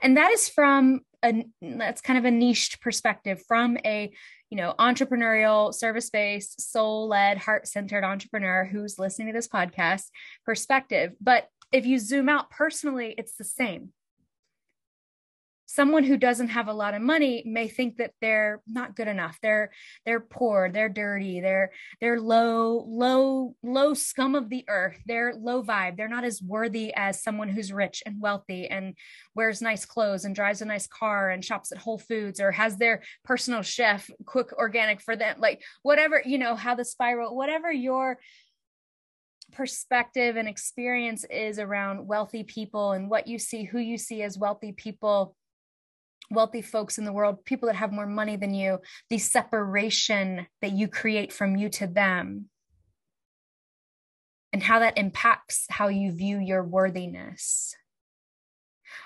[0.00, 4.12] And that is from a that's kind of a niched perspective from a
[4.50, 10.04] you know entrepreneurial service-based soul-led heart-centered entrepreneur who's listening to this podcast
[10.44, 13.92] perspective but if you zoom out personally it's the same.
[15.64, 19.38] Someone who doesn't have a lot of money may think that they're not good enough.
[19.40, 19.70] They're
[20.04, 25.00] they're poor they're dirty they're they're low low low scum of the earth.
[25.06, 25.96] They're low vibe.
[25.96, 28.94] They're not as worthy as someone who's rich and wealthy and
[29.34, 32.76] wears nice clothes and drives a nice car and shops at whole foods or has
[32.76, 35.36] their personal chef cook organic for them.
[35.38, 38.18] Like whatever you know how the spiral whatever your
[39.52, 44.38] perspective and experience is around wealthy people and what you see who you see as
[44.38, 45.36] wealthy people
[46.32, 48.78] wealthy folks in the world, people that have more money than you,
[49.10, 52.46] the separation that you create from you to them,
[54.52, 57.74] and how that impacts how you view your worthiness.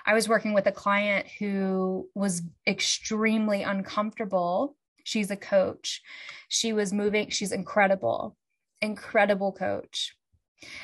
[0.05, 4.75] I was working with a client who was extremely uncomfortable.
[5.03, 6.01] She's a coach.
[6.49, 8.35] She was moving, she's incredible,
[8.81, 10.16] incredible coach.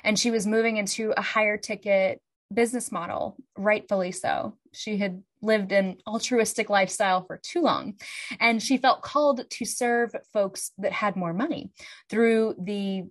[0.04, 2.22] And she was moving into a higher ticket
[2.54, 4.58] business model, rightfully so.
[4.72, 7.96] She had lived an altruistic lifestyle for too long,
[8.40, 11.72] and she felt called to serve folks that had more money
[12.10, 13.04] through the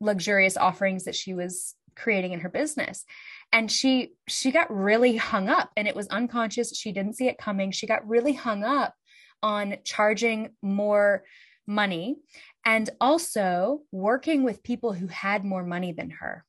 [0.00, 3.04] luxurious offerings that she was creating in her business.
[3.52, 6.76] And she she got really hung up and it was unconscious.
[6.76, 7.70] She didn't see it coming.
[7.70, 8.94] She got really hung up
[9.42, 11.24] on charging more
[11.66, 12.16] money
[12.64, 16.44] and also working with people who had more money than her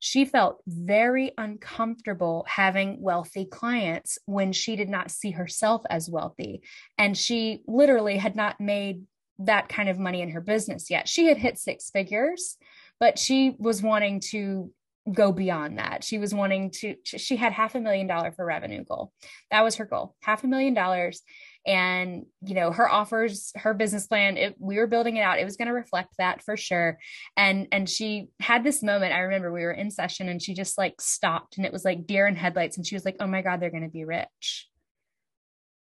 [0.00, 6.62] she felt very uncomfortable having wealthy clients when she did not see herself as wealthy.
[6.96, 9.02] And she literally had not made
[9.40, 11.08] that kind of money in her business yet.
[11.08, 12.56] She had hit six figures,
[13.00, 14.72] but she was wanting to
[15.12, 16.04] go beyond that.
[16.04, 19.12] She was wanting to, she had half a million dollar for revenue goal.
[19.50, 21.22] That was her goal, half a million dollars
[21.66, 25.38] and you know her offers her business plan it, we were building it out.
[25.38, 26.98] It was going to reflect that for sure.
[27.36, 30.78] And and she had this moment i remember we were in session and she just
[30.78, 33.42] like stopped and it was like deer in headlights and she was like oh my
[33.42, 34.68] god they're going to be rich.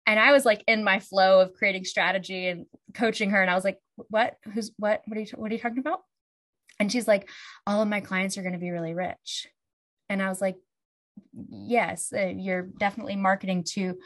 [0.06, 3.54] And i was like in my flow of creating strategy and coaching her and i
[3.54, 3.78] was like
[4.08, 4.36] what?
[4.54, 5.02] Who's what?
[5.06, 6.00] What are you what are you talking about?
[6.78, 7.28] And she's like
[7.66, 9.46] all of my clients are going to be really rich.
[10.08, 10.56] And i was like
[11.50, 13.98] yes uh, you're definitely marketing to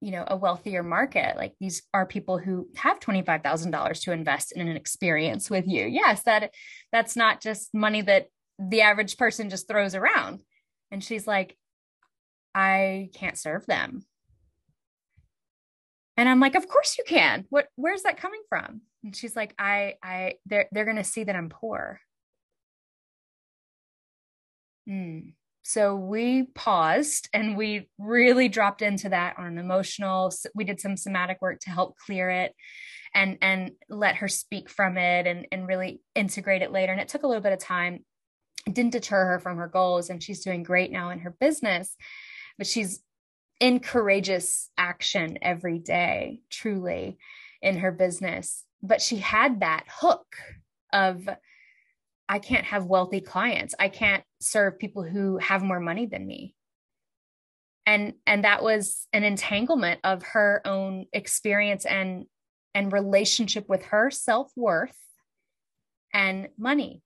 [0.00, 4.68] you know a wealthier market like these are people who have $25000 to invest in
[4.68, 5.86] an experience with you.
[5.86, 6.52] Yes that
[6.92, 8.26] that's not just money that
[8.58, 10.40] the average person just throws around.
[10.90, 11.56] And she's like
[12.54, 14.04] i can't serve them.
[16.16, 17.46] And i'm like of course you can.
[17.48, 18.82] What where's that coming from?
[19.02, 22.00] And she's like i i they're they're going to see that i'm poor.
[24.88, 25.35] Mm
[25.68, 30.96] so we paused and we really dropped into that on an emotional we did some
[30.96, 32.54] somatic work to help clear it
[33.12, 36.92] and and let her speak from it and and really integrate it later.
[36.92, 38.04] And it took a little bit of time.
[38.64, 41.96] It didn't deter her from her goals and she's doing great now in her business
[42.58, 43.02] but she's
[43.58, 47.18] in courageous action every day truly
[47.62, 48.64] in her business.
[48.82, 50.36] But she had that hook
[50.92, 51.28] of
[52.28, 53.74] I can't have wealthy clients.
[53.78, 56.54] I can't serve people who have more money than me.
[57.86, 62.26] And and that was an entanglement of her own experience and
[62.74, 64.96] and relationship with her self-worth
[66.12, 67.02] and money.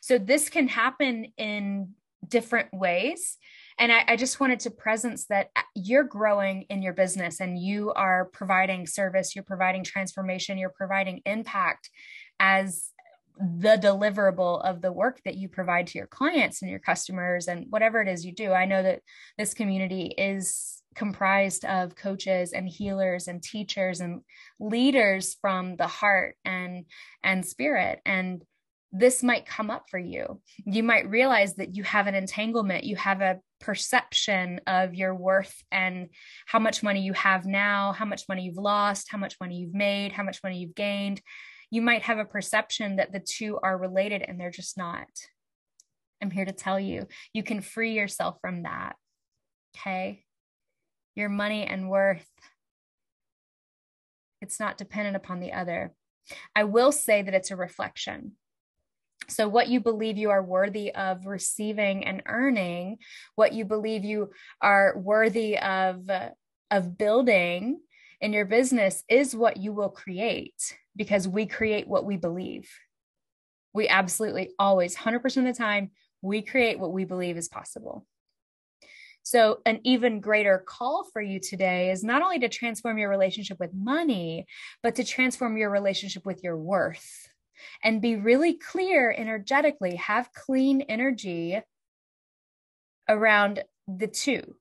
[0.00, 1.90] So this can happen in
[2.26, 3.38] different ways.
[3.78, 7.58] And I, I, just wanted to presence that uh, you're growing in your business and
[7.58, 11.90] you are providing service, you're providing transformation, you're providing impact
[12.38, 12.91] as
[13.38, 17.66] the deliverable of the work that you provide to your clients and your customers and
[17.70, 18.52] whatever it is you do.
[18.52, 19.00] I know that
[19.38, 24.20] this community is comprised of coaches and healers and teachers and
[24.60, 26.84] leaders from the heart and
[27.22, 28.44] and spirit and
[28.92, 30.40] this might come up for you.
[30.66, 35.62] You might realize that you have an entanglement, you have a perception of your worth
[35.72, 36.08] and
[36.44, 39.74] how much money you have now, how much money you've lost, how much money you've
[39.74, 41.22] made, how much money you've gained.
[41.72, 45.08] You might have a perception that the two are related and they're just not.
[46.20, 48.94] I'm here to tell you, you can free yourself from that.
[49.74, 50.26] Okay.
[51.14, 52.28] Your money and worth,
[54.42, 55.94] it's not dependent upon the other.
[56.54, 58.32] I will say that it's a reflection.
[59.28, 62.98] So, what you believe you are worthy of receiving and earning,
[63.34, 64.30] what you believe you
[64.60, 66.10] are worthy of,
[66.70, 67.80] of building
[68.20, 72.70] in your business is what you will create because we create what we believe.
[73.72, 78.06] We absolutely always, 100% of the time, we create what we believe is possible.
[79.24, 83.58] So, an even greater call for you today is not only to transform your relationship
[83.60, 84.46] with money,
[84.82, 87.28] but to transform your relationship with your worth
[87.84, 91.60] and be really clear energetically, have clean energy
[93.08, 94.56] around the two.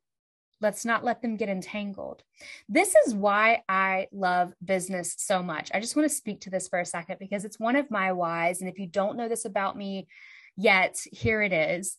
[0.62, 2.24] Let's not let them get entangled.
[2.70, 5.72] This is why I love business so much.
[5.74, 8.12] I just want to speak to this for a second because it's one of my
[8.12, 8.62] whys.
[8.62, 10.08] And if you don't know this about me
[10.56, 11.98] yet, here it is.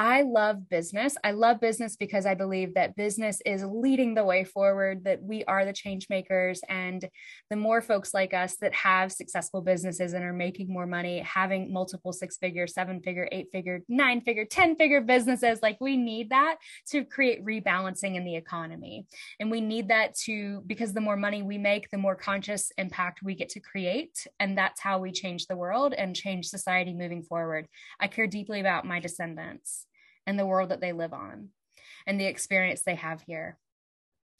[0.00, 1.16] I love business.
[1.24, 5.42] I love business because I believe that business is leading the way forward, that we
[5.46, 6.60] are the change makers.
[6.68, 7.04] And
[7.50, 11.72] the more folks like us that have successful businesses and are making more money, having
[11.72, 16.30] multiple six figure, seven figure, eight figure, nine figure, 10 figure businesses, like we need
[16.30, 16.58] that
[16.90, 19.04] to create rebalancing in the economy.
[19.40, 23.24] And we need that to, because the more money we make, the more conscious impact
[23.24, 24.28] we get to create.
[24.38, 27.66] And that's how we change the world and change society moving forward.
[27.98, 29.86] I care deeply about my descendants
[30.28, 31.48] and the world that they live on
[32.06, 33.58] and the experience they have here.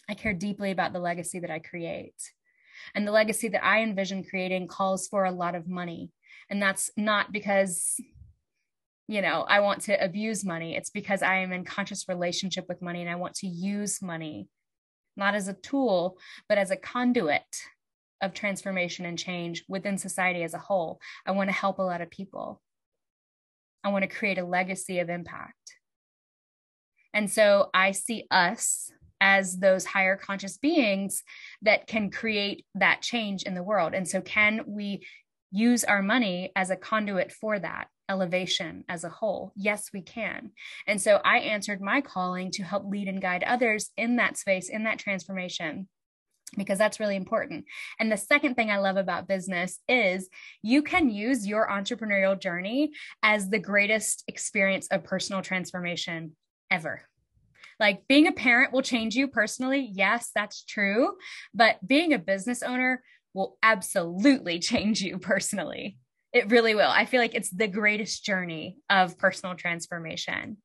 [0.09, 2.15] I care deeply about the legacy that I create.
[2.95, 6.13] And the legacy that I envision creating calls for a lot of money.
[6.51, 7.95] And that's not because,
[9.09, 10.77] you know, I want to abuse money.
[10.77, 14.49] It's because I am in conscious relationship with money and I want to use money,
[15.17, 16.19] not as a tool,
[16.51, 17.63] but as a conduit
[18.21, 21.01] of transformation and change within society as a whole.
[21.25, 22.61] I want to help a lot of people.
[23.83, 25.78] I want to create a legacy of impact.
[27.15, 28.91] And so I see us
[29.21, 31.23] as those higher conscious beings
[31.63, 33.95] that can create that change in the world.
[33.95, 35.07] And so, can we
[35.51, 39.53] use our money as a conduit for that elevation as a whole?
[39.57, 40.53] Yes, we can.
[40.87, 44.69] And so, I answered my calling to help lead and guide others in that space,
[44.69, 45.89] in that transformation
[46.57, 47.67] because that's really important.
[48.01, 50.31] And the second thing I love about business is
[50.63, 52.93] you can use your entrepreneurial journey
[53.23, 56.33] as the greatest experience of personal transformation
[56.71, 57.03] ever.
[57.81, 59.91] Like being a parent will change you personally.
[59.93, 61.17] Yes, that's true.
[61.55, 63.03] But being a business owner
[63.35, 65.99] will absolutely change you personally.
[66.33, 66.91] It really will.
[66.91, 70.59] I feel like it's the greatest journey of personal transformation.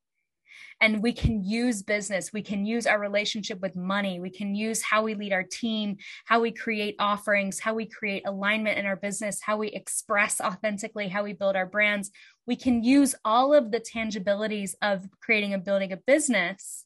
[0.83, 4.81] And we can use business, we can use our relationship with money, we can use
[4.81, 8.97] how we lead our team, how we create offerings, how we create alignment in our
[8.97, 12.11] business, how we express authentically, how we build our brands.
[12.45, 16.83] We can use all of the tangibilities of creating and building a business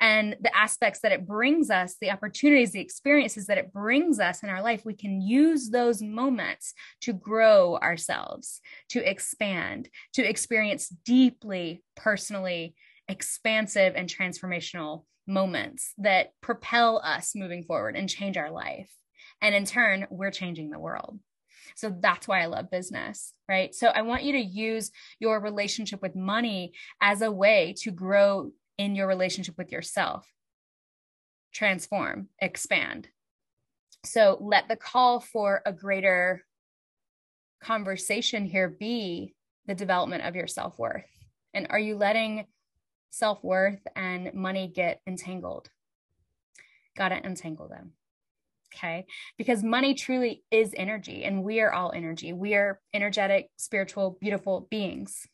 [0.00, 4.42] and the aspects that it brings us, the opportunities, the experiences that it brings us
[4.42, 6.72] in our life, we can use those moments
[7.02, 12.74] to grow ourselves, to expand, to experience deeply, personally
[13.08, 18.90] expansive and transformational moments that propel us moving forward and change our life.
[19.40, 21.18] And in turn, we're changing the world.
[21.74, 23.74] So that's why I love business, right?
[23.74, 28.52] So I want you to use your relationship with money as a way to grow
[28.78, 30.26] in your relationship with yourself.
[31.52, 33.08] Transform, expand.
[34.04, 36.44] So let the call for a greater
[37.62, 39.34] conversation here be
[39.66, 41.04] the development of your self worth.
[41.52, 42.46] And are you letting
[43.10, 45.70] self worth and money get entangled?
[46.96, 47.92] Got to untangle them.
[48.74, 49.06] Okay.
[49.38, 52.32] Because money truly is energy, and we are all energy.
[52.32, 55.26] We are energetic, spiritual, beautiful beings.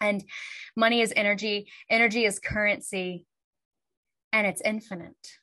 [0.00, 0.24] And
[0.76, 3.26] money is energy, energy is currency,
[4.32, 5.38] and it's infinite.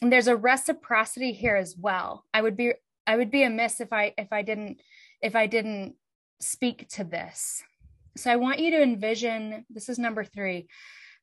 [0.00, 2.24] And there's a reciprocity here as well.
[2.32, 2.72] I would be
[3.06, 4.80] I would be amiss if I if I didn't
[5.20, 5.96] if I didn't
[6.40, 7.62] speak to this.
[8.16, 10.68] So I want you to envision this is number 3,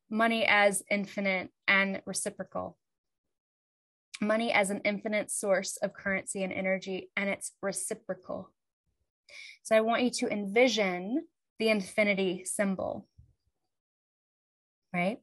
[0.10, 2.78] money as infinite and reciprocal.
[4.20, 8.52] Money as an infinite source of currency and energy and it's reciprocal.
[9.64, 11.26] So I want you to envision
[11.60, 13.08] the infinity symbol.
[14.94, 15.20] Right?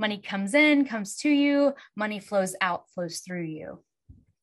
[0.00, 3.84] Money comes in, comes to you, money flows out, flows through you.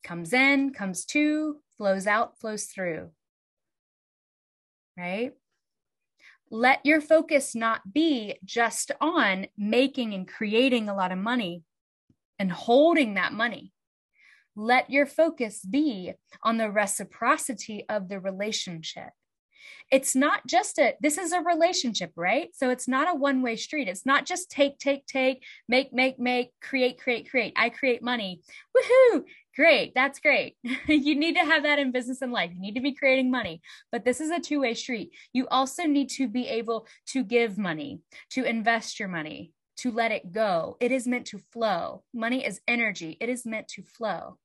[0.02, 3.10] Comes in, comes to, flows out, flows through.
[4.96, 5.32] right?
[6.54, 11.62] Let your focus not be just on making and creating a lot of money
[12.38, 13.72] and holding that money.
[14.54, 19.08] Let your focus be on the reciprocity of the relationship.
[19.90, 22.50] It's not just a this is a relationship right?
[22.54, 23.88] So it's not a one way street.
[23.88, 27.54] It's not just take take take make make make create create create.
[27.56, 28.42] I create money.
[28.76, 29.24] Woohoo
[29.54, 29.92] great.
[29.94, 30.56] That's great.
[30.88, 32.50] You need to have that in business and life.
[32.54, 33.62] You need to be creating money.
[33.90, 35.10] But this is a two way street.
[35.32, 38.00] You also need to be able to give money
[38.30, 40.76] to invest your money to let it go.
[40.80, 42.04] It is meant to flow.
[42.14, 43.16] Money is energy.
[43.20, 44.38] It is meant to flow.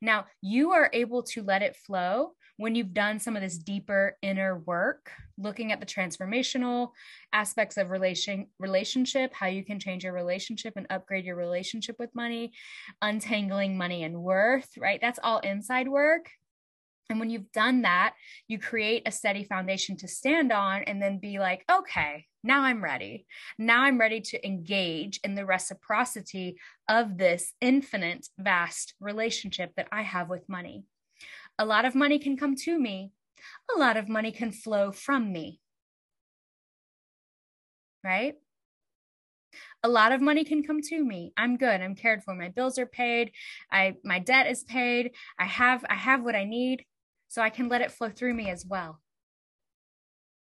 [0.00, 4.18] Now you are able to let it flow when you've done some of this deeper
[4.20, 6.90] inner work, looking at the transformational
[7.32, 12.14] aspects of relation relationship, how you can change your relationship and upgrade your relationship with
[12.14, 12.52] money,
[13.00, 15.00] untangling money and worth, right?
[15.00, 16.28] That's all inside work.
[17.08, 18.12] And when you've done that,
[18.46, 22.84] you create a steady foundation to stand on and then be like, okay, now I'm
[22.84, 23.24] ready.
[23.58, 26.58] Now I'm ready to engage in the reciprocity
[26.90, 30.84] of this infinite, vast relationship that I have with money.
[31.60, 33.12] A lot of money can come to me.
[33.76, 35.60] A lot of money can flow from me.
[38.02, 38.36] Right?
[39.82, 41.34] A lot of money can come to me.
[41.36, 41.82] I'm good.
[41.82, 42.34] I'm cared for.
[42.34, 43.32] My bills are paid.
[43.70, 45.10] I my debt is paid.
[45.38, 46.86] I have I have what I need
[47.28, 48.98] so I can let it flow through me as well.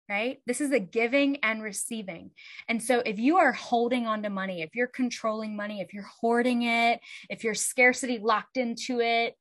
[0.09, 0.39] Right?
[0.47, 2.31] This is a giving and receiving.
[2.67, 6.09] And so if you are holding on to money, if you're controlling money, if you're
[6.21, 9.35] hoarding it, if you're scarcity locked into it,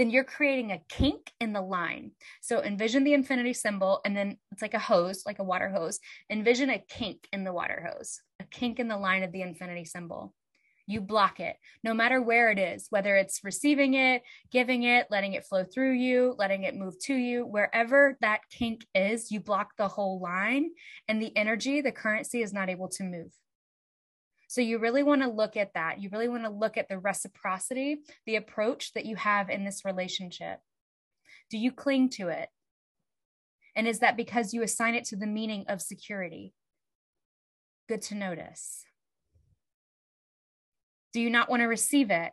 [0.00, 2.12] then you're creating a kink in the line.
[2.40, 6.00] So envision the infinity symbol, and then it's like a hose, like a water hose.
[6.30, 9.84] Envision a kink in the water hose, a kink in the line of the infinity
[9.84, 10.34] symbol.
[10.86, 15.34] You block it, no matter where it is, whether it's receiving it, giving it, letting
[15.34, 19.76] it flow through you, letting it move to you, wherever that kink is, you block
[19.76, 20.70] the whole line,
[21.08, 23.32] and the energy, the currency is not able to move.
[24.50, 26.02] So you really want to look at that.
[26.02, 29.84] You really want to look at the reciprocity, the approach that you have in this
[29.84, 30.58] relationship.
[31.50, 32.48] Do you cling to it?
[33.76, 36.52] And is that because you assign it to the meaning of security?
[37.88, 38.84] Good to notice.
[41.12, 42.32] Do you not want to receive it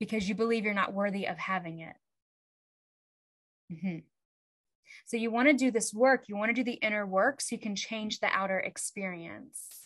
[0.00, 1.94] because you believe you're not worthy of having it?
[3.72, 3.98] Mm-hmm.
[5.04, 7.54] So you want to do this work, you want to do the inner work so
[7.54, 9.85] you can change the outer experience.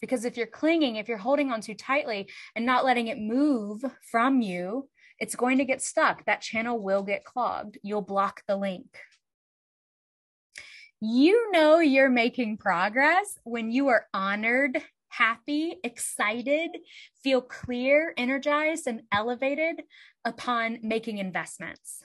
[0.00, 3.84] Because if you're clinging, if you're holding on too tightly and not letting it move
[4.10, 4.88] from you,
[5.18, 6.24] it's going to get stuck.
[6.24, 7.78] That channel will get clogged.
[7.82, 8.86] You'll block the link.
[11.00, 16.70] You know you're making progress when you are honored, happy, excited,
[17.22, 19.82] feel clear, energized, and elevated
[20.24, 22.02] upon making investments,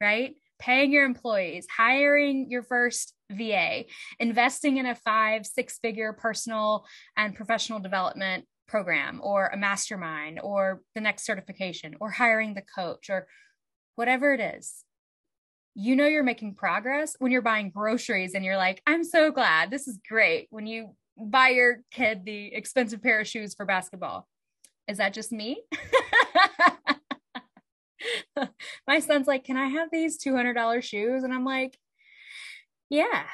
[0.00, 0.34] right?
[0.58, 3.84] paying your employees, hiring your first VA,
[4.18, 10.82] investing in a five, six figure personal and professional development program or a mastermind or
[10.94, 13.26] the next certification or hiring the coach or
[13.96, 14.84] whatever it is.
[15.74, 19.70] You know you're making progress when you're buying groceries and you're like, I'm so glad.
[19.70, 20.48] This is great.
[20.50, 24.28] When you buy your kid the expensive pair of shoes for basketball.
[24.86, 25.62] Is that just me?
[28.86, 31.24] my son's like, Can I have these $200 shoes?
[31.24, 31.76] And I'm like,
[32.90, 33.24] Yeah,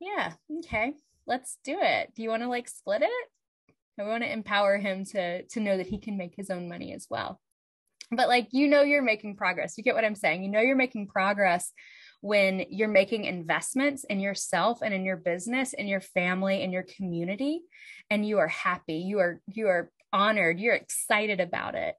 [0.00, 0.94] yeah, okay,
[1.26, 2.12] let's do it.
[2.14, 3.28] Do you want to like split it?
[3.98, 6.92] I want to empower him to to know that he can make his own money
[6.94, 7.40] as well.
[8.10, 9.76] But like you know you're making progress.
[9.76, 10.42] You get what I'm saying?
[10.42, 11.72] You know you're making progress
[12.20, 16.84] when you're making investments in yourself and in your business in your family in your
[16.96, 17.60] community
[18.10, 18.96] and you are happy.
[18.96, 20.58] You are you are honored.
[20.58, 21.94] You're excited about it.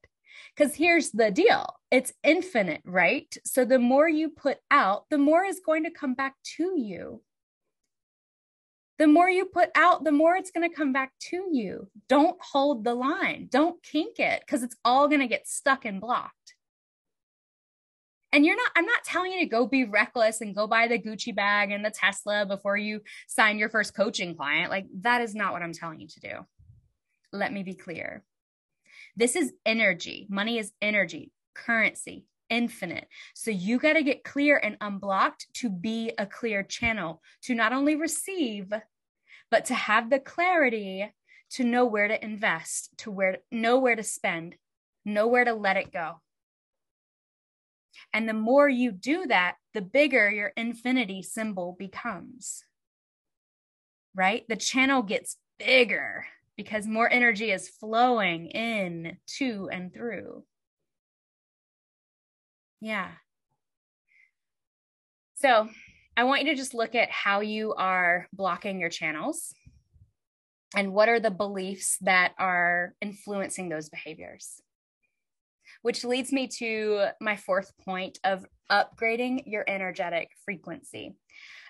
[0.55, 3.35] Because here's the deal it's infinite, right?
[3.45, 7.21] So the more you put out, the more is going to come back to you.
[8.97, 11.89] The more you put out, the more it's going to come back to you.
[12.07, 15.99] Don't hold the line, don't kink it because it's all going to get stuck and
[15.99, 16.55] blocked.
[18.31, 20.99] And you're not, I'm not telling you to go be reckless and go buy the
[20.99, 24.69] Gucci bag and the Tesla before you sign your first coaching client.
[24.69, 26.33] Like, that is not what I'm telling you to do.
[27.31, 28.25] Let me be clear.
[29.15, 30.27] This is energy.
[30.29, 33.07] Money is energy, currency, infinite.
[33.33, 37.73] So you got to get clear and unblocked to be a clear channel to not
[37.73, 38.71] only receive,
[39.49, 41.13] but to have the clarity
[41.51, 44.55] to know where to invest, to where know where to spend,
[45.05, 46.21] know where to let it go.
[48.11, 52.65] And the more you do that, the bigger your infinity symbol becomes.
[54.13, 54.45] Right?
[54.49, 56.25] The channel gets bigger
[56.57, 60.43] because more energy is flowing in to and through.
[62.81, 63.11] Yeah.
[65.35, 65.67] So
[66.17, 69.53] I want you to just look at how you are blocking your channels
[70.75, 74.61] and what are the beliefs that are influencing those behaviors.
[75.81, 81.15] Which leads me to my fourth point of upgrading your energetic frequency.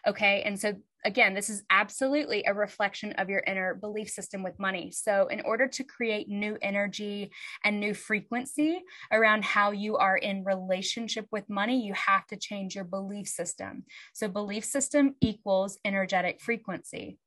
[0.07, 0.43] Okay.
[0.43, 0.73] And so,
[1.06, 4.91] again, this is absolutely a reflection of your inner belief system with money.
[4.91, 7.32] So, in order to create new energy
[7.64, 12.76] and new frequency around how you are in relationship with money, you have to change
[12.76, 13.86] your belief system.
[14.14, 17.20] So, belief system equals energetic frequency.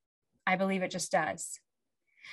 [0.47, 1.61] I believe it just does.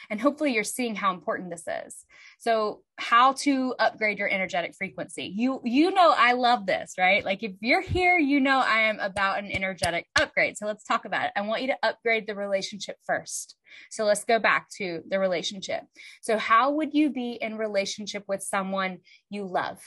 [0.09, 2.05] And hopefully you're seeing how important this is.
[2.39, 5.31] So how to upgrade your energetic frequency.
[5.35, 7.23] You you know I love this, right?
[7.23, 10.57] Like if you're here, you know I am about an energetic upgrade.
[10.57, 11.31] So let's talk about it.
[11.35, 13.55] I want you to upgrade the relationship first.
[13.89, 15.83] So let's go back to the relationship.
[16.21, 19.79] So how would you be in relationship with someone you love?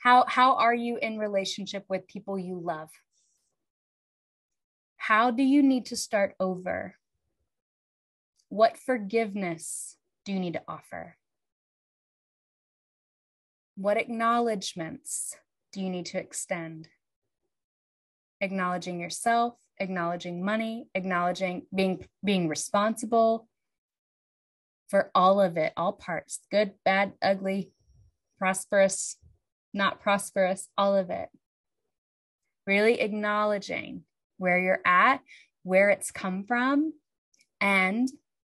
[0.00, 2.90] How how are you in relationship with people you love?
[4.96, 6.97] How do you need to start over?
[8.48, 11.16] What forgiveness do you need to offer?
[13.76, 15.36] What acknowledgments
[15.72, 16.88] do you need to extend?
[18.40, 23.48] Acknowledging yourself, acknowledging money, acknowledging being being responsible
[24.88, 27.72] for all of it, all parts, good, bad, ugly,
[28.38, 29.16] prosperous,
[29.74, 31.28] not prosperous, all of it.
[32.66, 34.04] Really acknowledging
[34.38, 35.20] where you're at,
[35.62, 36.94] where it's come from,
[37.60, 38.08] and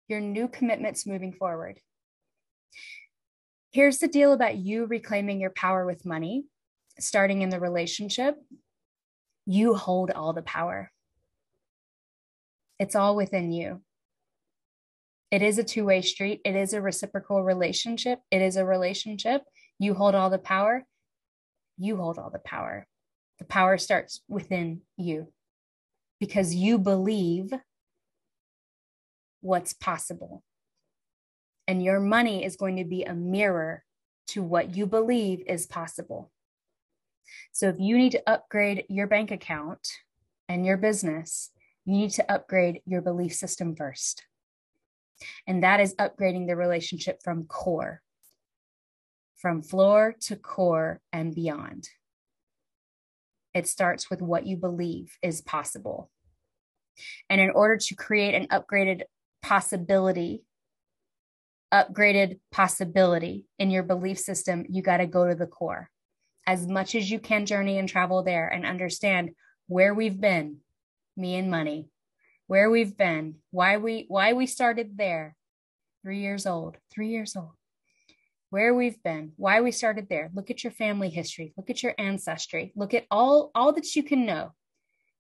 [0.08, 1.80] your new commitments moving forward.
[3.72, 6.46] Here's the deal about you reclaiming your power with money,
[7.00, 8.36] starting in the relationship.
[9.46, 10.92] You hold all the power,
[12.80, 13.82] it's all within you.
[15.32, 18.20] It is a two way street, it is a reciprocal relationship.
[18.32, 19.44] It is a relationship.
[19.80, 20.86] You hold all the power,
[21.78, 22.88] you hold all the power.
[23.40, 25.28] The power starts within you
[26.20, 27.52] because you believe
[29.46, 30.44] what's possible.
[31.68, 33.84] And your money is going to be a mirror
[34.30, 36.32] to what you believe is possible.
[37.52, 39.88] So if you need to upgrade your bank account
[40.50, 41.52] and your business,
[41.86, 44.26] you need to upgrade your belief system first.
[45.48, 48.02] And that is upgrading the relationship from core,
[49.38, 51.88] from floor to core and beyond.
[53.54, 56.10] It starts with what you believe is possible.
[57.30, 59.04] And in order to create an upgraded
[59.46, 60.44] possibility,
[61.72, 65.92] upgraded possibility in your belief system, you got to go to the core.
[66.48, 69.32] As much as you can journey and travel there and understand
[69.68, 70.58] where we've been,
[71.16, 71.90] me and money,
[72.48, 75.36] where we've been, why we why we started there.
[76.04, 77.54] 3 years old, 3 years old.
[78.50, 80.30] Where we've been, why we started there.
[80.34, 84.02] Look at your family history, look at your ancestry, look at all all that you
[84.02, 84.54] can know.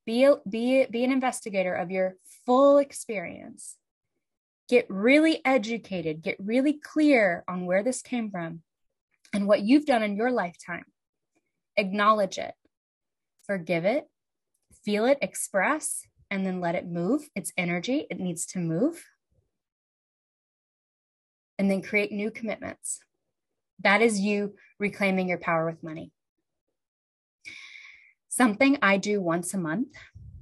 [0.06, 2.16] Be a, be be an investigator of your
[2.46, 3.78] full experience
[4.68, 8.62] get really educated, get really clear on where this came from
[9.34, 10.86] and what you've done in your lifetime.
[11.78, 12.54] Acknowledge it,
[13.46, 14.08] forgive it,
[14.84, 17.30] feel it, express, and then let it move.
[17.36, 19.04] It's energy, it needs to move.
[21.58, 23.00] And then create new commitments.
[23.84, 26.12] That is you reclaiming your power with money.
[28.30, 29.96] Something I do once a month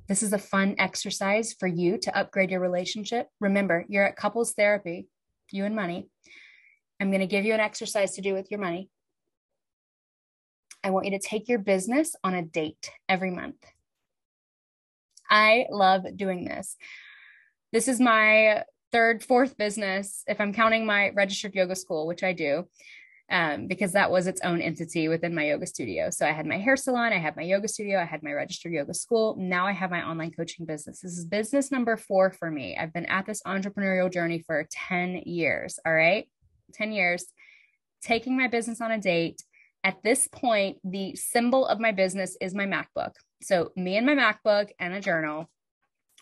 [0.08, 3.28] this is a fun exercise for you to upgrade your relationship.
[3.40, 5.08] Remember, you're at couples therapy,
[5.52, 6.08] you and money.
[7.00, 8.90] I'm going to give you an exercise to do with your money.
[10.84, 13.56] I want you to take your business on a date every month.
[15.30, 16.76] I love doing this.
[17.72, 22.34] This is my third, fourth business, if I'm counting my registered yoga school, which I
[22.34, 22.68] do
[23.32, 26.10] um, because that was its own entity within my yoga studio.
[26.10, 28.74] So I had my hair salon, I had my yoga studio, I had my registered
[28.74, 29.36] yoga school.
[29.40, 31.02] Now I have my online coaching business.
[31.02, 32.78] This is business number four for me.
[32.78, 35.80] I've been at this entrepreneurial journey for 10 years.
[35.86, 36.28] All right.
[36.74, 37.26] 10 years,
[38.02, 39.42] taking my business on a date.
[39.84, 43.14] At this point, the symbol of my business is my MacBook.
[43.42, 45.50] So, me and my MacBook and a journal,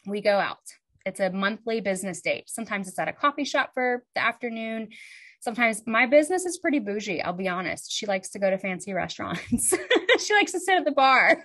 [0.08, 0.58] we go out.
[1.06, 2.50] It's a monthly business date.
[2.50, 4.90] Sometimes it's at a coffee shop for the afternoon
[5.42, 7.22] sometimes my business is pretty bougie.
[7.22, 7.92] I'll be honest.
[7.92, 9.76] She likes to go to fancy restaurants.
[10.20, 11.44] she likes to sit at the bar.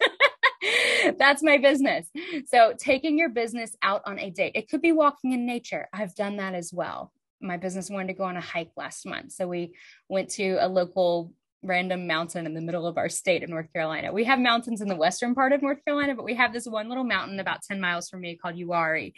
[1.19, 2.09] That's my business.
[2.47, 5.89] So, taking your business out on a date, it could be walking in nature.
[5.93, 7.13] I've done that as well.
[7.41, 9.33] My business wanted to go on a hike last month.
[9.33, 9.75] So, we
[10.09, 11.33] went to a local
[11.67, 14.13] random mountain in the middle of our state of North Carolina.
[14.13, 16.89] We have mountains in the western part of North Carolina, but we have this one
[16.89, 19.13] little mountain about 10 miles from me called Uwharrie.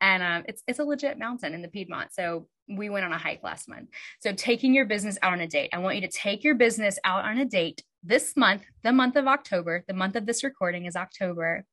[0.00, 2.12] And um, it's, it's a legit mountain in the Piedmont.
[2.12, 3.88] So we went on a hike last month.
[4.20, 6.98] So taking your business out on a date, I want you to take your business
[7.04, 10.84] out on a date this month, the month of October, the month of this recording
[10.84, 11.64] is October.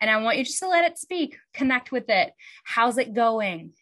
[0.00, 2.32] And I want you just to let it speak, connect with it.
[2.64, 3.72] How's it going?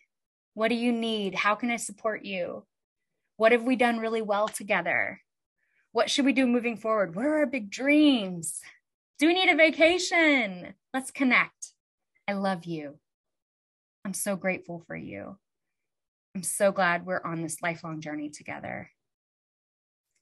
[0.55, 1.35] What do you need?
[1.35, 2.65] How can I support you?
[3.37, 5.21] What have we done really well together?
[5.97, 7.17] What should we do moving forward?
[7.17, 8.61] What are our big dreams?
[9.19, 10.75] Do we need a vacation?
[10.93, 11.73] Let's connect.
[12.29, 12.99] I love you.
[14.05, 15.39] I'm so grateful for you.
[16.35, 18.91] I'm so glad we're on this lifelong journey together.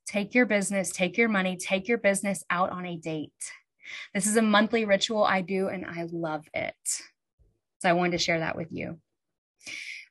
[0.07, 3.33] Take your business, take your money, take your business out on a date.
[4.15, 6.77] This is a monthly ritual I do, and I love it.
[7.81, 9.01] So I wanted to share that with you.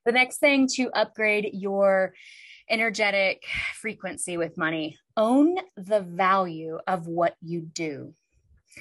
[0.05, 2.13] The next thing to upgrade your
[2.69, 3.43] energetic
[3.75, 8.13] frequency with money, own the value of what you do.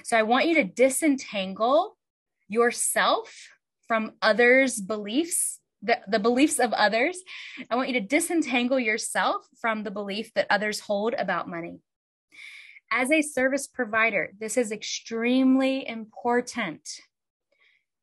[0.05, 1.97] So I want you to disentangle
[2.49, 3.49] yourself
[3.87, 7.19] from others' beliefs the, the beliefs of others.
[7.71, 11.81] I want you to disentangle yourself from the belief that others hold about money.
[12.91, 16.89] As a service provider, this is extremely important.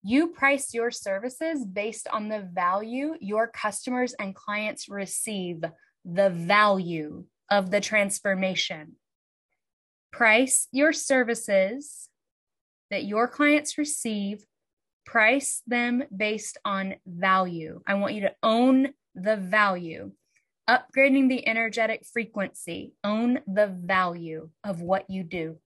[0.03, 5.63] You price your services based on the value your customers and clients receive,
[6.05, 8.95] the value of the transformation.
[10.11, 12.07] Price your services
[12.89, 14.45] that your clients receive
[15.09, 17.81] price them based on value.
[17.87, 20.11] I want you to own the value.
[20.69, 25.57] Upgrading the energetic frequency, own the value of what you do.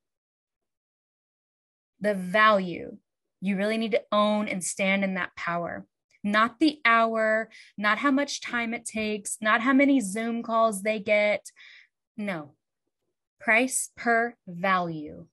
[1.99, 2.97] The value.
[3.43, 5.85] You really need to own and stand in that power.
[6.23, 10.99] Not the hour, not how much time it takes, not how many Zoom calls they
[10.99, 11.51] get.
[12.15, 12.53] No,
[13.41, 15.25] price per value.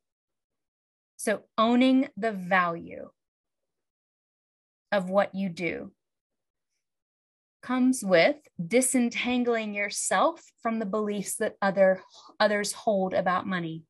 [1.18, 3.10] So owning the value
[4.90, 5.92] of what you do
[7.62, 12.02] comes with disentangling yourself from the beliefs that other
[12.40, 13.84] others hold about money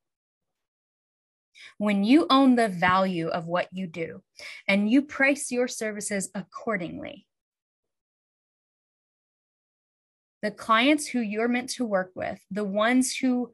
[1.77, 4.21] when you own the value of what you do
[4.67, 7.25] and you price your services accordingly
[10.41, 13.51] the clients who you're meant to work with the ones who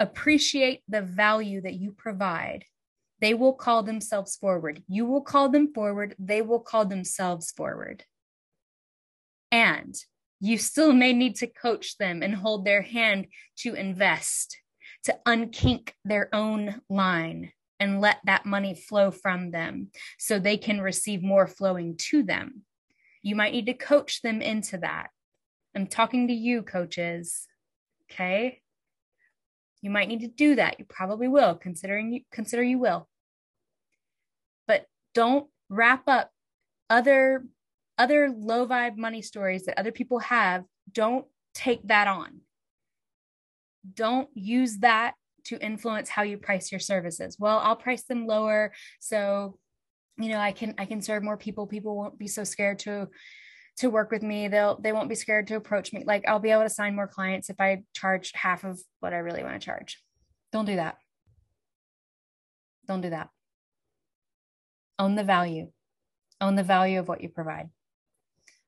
[0.00, 2.64] appreciate the value that you provide
[3.24, 4.82] they will call themselves forward.
[4.86, 6.14] You will call them forward.
[6.18, 8.04] They will call themselves forward.
[9.50, 9.94] And
[10.40, 13.28] you still may need to coach them and hold their hand
[13.60, 14.58] to invest,
[15.04, 20.80] to unkink their own line and let that money flow from them so they can
[20.80, 22.62] receive more flowing to them.
[23.22, 25.08] You might need to coach them into that.
[25.74, 27.46] I'm talking to you, coaches.
[28.10, 28.60] Okay.
[29.82, 30.78] You might need to do that.
[30.78, 33.08] You probably will, considering you consider you will
[34.66, 36.30] But don't wrap up
[36.88, 37.44] other
[37.96, 42.40] other low vibe money stories that other people have don't take that on
[43.92, 45.14] don't use that
[45.44, 47.36] to influence how you price your services.
[47.38, 49.58] Well i'll price them lower so
[50.16, 51.66] you know i can i can serve more people.
[51.66, 53.08] People won't be so scared to
[53.78, 54.48] to work with me.
[54.48, 56.04] They'll they won't be scared to approach me.
[56.06, 59.18] Like i'll be able to sign more clients if i charge half of what i
[59.18, 60.02] really want to charge.
[60.52, 60.96] Don't do that.
[62.86, 63.28] Don't do that.
[64.98, 65.72] Own the value,
[66.40, 67.68] own the value of what you provide.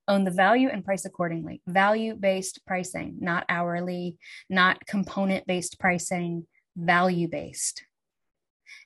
[0.09, 1.63] Own the value and price accordingly.
[1.67, 6.47] Value based pricing, not hourly, not component based pricing,
[6.77, 7.85] value based.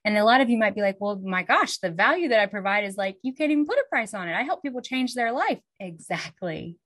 [0.05, 2.47] And a lot of you might be like, well, my gosh, the value that I
[2.47, 4.35] provide is like, you can't even put a price on it.
[4.35, 5.61] I help people change their life.
[5.79, 6.79] Exactly.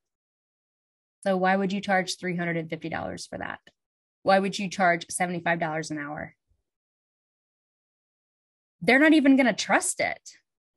[1.23, 3.61] So why would you charge $350 for that?
[4.23, 6.35] Why would you charge $75 an hour?
[8.81, 10.21] They're not even going to trust it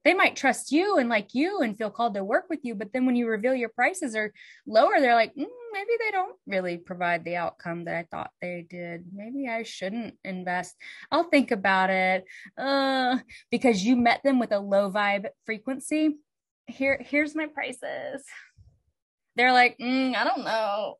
[0.07, 2.93] they might trust you and like you and feel called to work with you but
[2.93, 4.31] then when you reveal your prices are
[4.65, 8.65] lower they're like mm, maybe they don't really provide the outcome that i thought they
[8.69, 9.03] did.
[9.13, 10.75] Maybe i shouldn't invest.
[11.11, 12.23] I'll think about it
[12.57, 13.17] uh,
[13.51, 16.17] because you met them with a low vibe frequency.
[16.67, 18.23] Here here's my prices.
[19.35, 20.95] They're like mm, i don't know.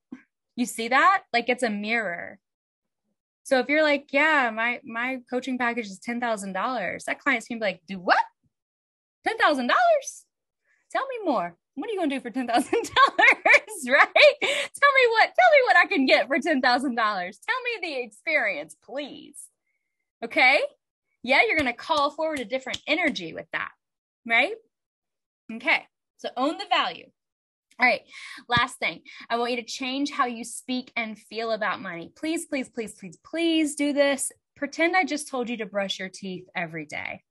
[0.57, 1.23] You see that?
[1.31, 2.39] Like it's a mirror.
[3.43, 7.65] So if you're like yeah my my coaching package is $10000 that client's gonna be
[7.65, 8.17] like do what
[9.27, 10.25] ten thousand dollars.
[10.91, 11.55] Tell me more.
[11.75, 13.33] What are you gonna do for ten thousand dollars?
[13.87, 14.35] Right?
[14.41, 15.29] Tell me what.
[15.35, 17.39] Tell me what I can get for ten thousand dollars.
[17.47, 19.37] Tell me the experience, please.
[20.25, 20.61] Okay.
[21.23, 23.69] Yeah, you're gonna call forward a different energy with that,
[24.25, 24.53] right?
[25.53, 25.83] Okay.
[26.17, 27.05] So own the value.
[27.79, 28.01] All right.
[28.49, 32.11] Last thing, I want you to change how you speak and feel about money.
[32.15, 34.31] Please, please, please, please, please do this.
[34.55, 37.21] Pretend I just told you to brush your teeth every day.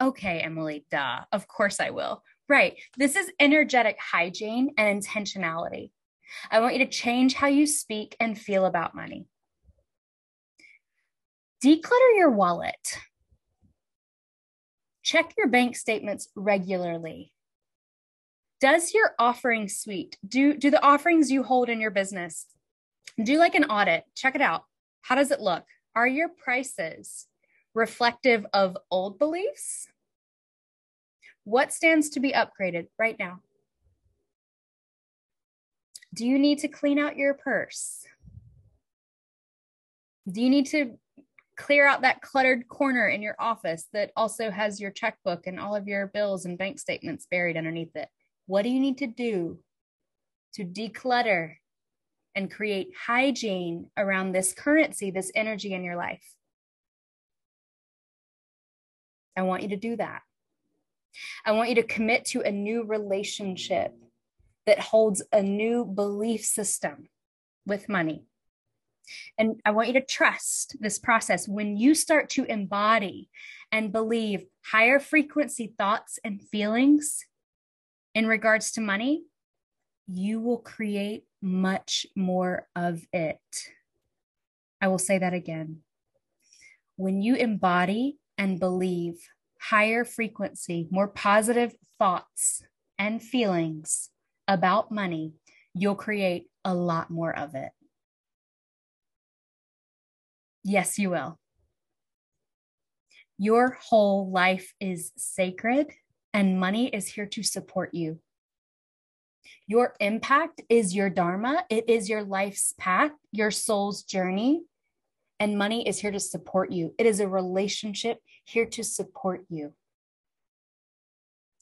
[0.00, 1.20] Okay, Emily, duh.
[1.32, 2.22] Of course I will.
[2.48, 2.76] Right.
[2.96, 5.90] This is energetic hygiene and intentionality.
[6.50, 9.26] I want you to change how you speak and feel about money.
[11.64, 12.98] Declutter your wallet.
[15.02, 17.32] Check your bank statements regularly.
[18.60, 22.46] Does your offering suite, do, do the offerings you hold in your business,
[23.22, 24.64] do like an audit, check it out.
[25.02, 25.64] How does it look?
[25.94, 27.27] Are your prices
[27.78, 29.88] reflective of old beliefs?
[31.44, 33.40] What stands to be upgraded right now?
[36.12, 38.04] Do you need to clean out your purse?
[40.30, 40.98] Do you need to
[41.56, 45.74] clear out that cluttered corner in your office that also has your checkbook and all
[45.74, 48.08] of your bills and bank statements buried underneath it?
[48.46, 49.58] What do you need to do
[50.54, 51.54] to declutter
[52.34, 56.37] and create hygiene around this currency, this energy in your life?
[59.38, 60.22] I want you to do that.
[61.46, 63.94] I want you to commit to a new relationship
[64.66, 67.08] that holds a new belief system
[67.64, 68.24] with money.
[69.38, 71.46] And I want you to trust this process.
[71.46, 73.30] When you start to embody
[73.70, 77.24] and believe higher frequency thoughts and feelings
[78.16, 79.22] in regards to money,
[80.08, 83.38] you will create much more of it.
[84.80, 85.82] I will say that again.
[86.96, 89.28] When you embody and believe
[89.60, 92.62] higher frequency, more positive thoughts
[92.98, 94.10] and feelings
[94.46, 95.34] about money,
[95.74, 97.70] you'll create a lot more of it.
[100.64, 101.38] Yes, you will.
[103.38, 105.92] Your whole life is sacred,
[106.34, 108.18] and money is here to support you.
[109.66, 114.62] Your impact is your dharma, it is your life's path, your soul's journey,
[115.40, 116.94] and money is here to support you.
[116.98, 119.74] It is a relationship here to support you.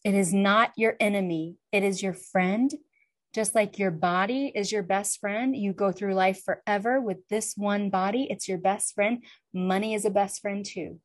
[0.04, 2.72] It is not your enemy, it is your friend
[3.36, 7.52] just like your body is your best friend, you go through life forever with this
[7.54, 9.22] one body, it's your best friend.
[9.52, 11.00] Money is a best friend too.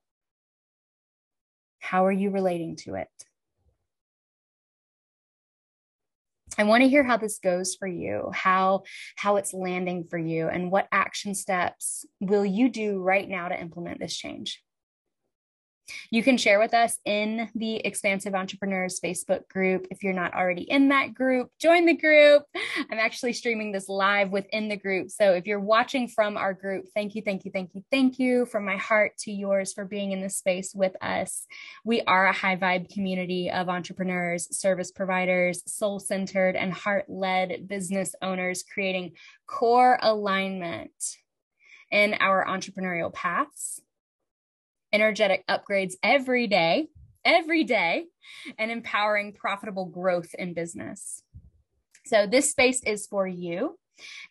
[1.82, 3.10] How are you relating to it?
[6.62, 8.84] I want to hear how this goes for you, how
[9.16, 13.60] how it's landing for you and what action steps will you do right now to
[13.60, 14.62] implement this change?
[16.10, 19.88] You can share with us in the Expansive Entrepreneurs Facebook group.
[19.92, 22.44] If you're not already in that group, join the group.
[22.92, 25.10] I'm actually streaming this live within the group.
[25.10, 28.46] So if you're watching from our group, thank you, thank you, thank you, thank you
[28.46, 31.46] from my heart to yours for being in this space with us.
[31.84, 37.68] We are a high vibe community of entrepreneurs, service providers, soul centered, and heart led
[37.68, 39.14] business owners creating
[39.48, 40.92] core alignment
[41.92, 43.82] in our entrepreneurial paths
[44.94, 46.88] energetic upgrades every day,
[47.26, 48.06] every day,
[48.58, 51.24] and empowering profitable growth in business.
[52.06, 53.78] So, this space is for you.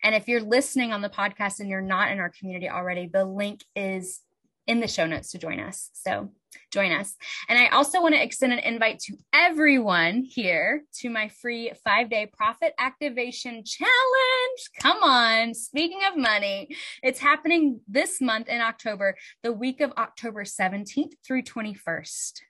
[0.03, 3.25] And if you're listening on the podcast and you're not in our community already, the
[3.25, 4.21] link is
[4.67, 5.89] in the show notes to join us.
[5.93, 6.29] So
[6.71, 7.15] join us.
[7.49, 12.09] And I also want to extend an invite to everyone here to my free five
[12.09, 13.91] day profit activation challenge.
[14.79, 15.53] Come on.
[15.53, 21.43] Speaking of money, it's happening this month in October, the week of October 17th through
[21.43, 22.41] 21st.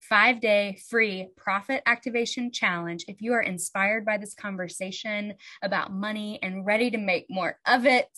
[0.00, 3.04] Five day free profit activation challenge.
[3.08, 7.86] If you are inspired by this conversation about money and ready to make more of
[7.86, 8.10] it,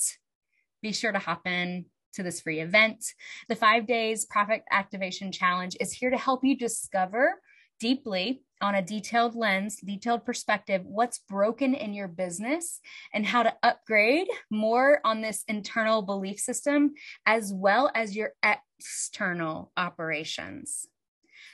[0.83, 3.05] be sure to hop in to this free event.
[3.49, 7.41] The five days profit activation challenge is here to help you discover
[7.81, 12.81] deeply on a detailed lens, detailed perspective, what's broken in your business
[13.13, 16.95] and how to upgrade more on this internal belief system
[17.27, 20.87] as well as your external operations.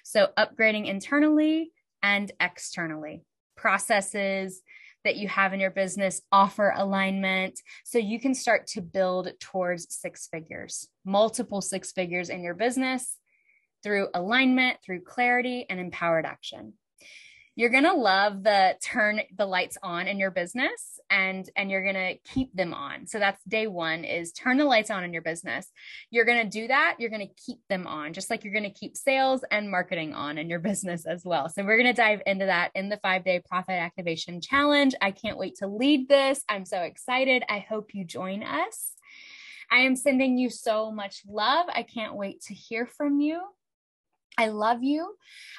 [0.04, 3.24] So, upgrading internally and externally,
[3.56, 4.62] processes,
[5.04, 7.60] that you have in your business offer alignment.
[7.84, 13.16] So you can start to build towards six figures, multiple six figures in your business
[13.82, 16.74] through alignment, through clarity, and empowered action
[17.60, 21.82] you're going to love the turn the lights on in your business and and you're
[21.82, 23.06] going to keep them on.
[23.06, 25.70] So that's day one is turn the lights on in your business.
[26.10, 26.96] You're going to do that.
[26.98, 30.14] You're going to keep them on just like you're going to keep sales and marketing
[30.14, 31.50] on in your business as well.
[31.50, 34.94] So we're going to dive into that in the five day profit activation challenge.
[35.02, 36.42] I can't wait to lead this.
[36.48, 37.42] I'm so excited.
[37.46, 38.92] I hope you join us.
[39.70, 41.66] I am sending you so much love.
[41.68, 43.42] I can't wait to hear from you.
[44.38, 45.14] I love you.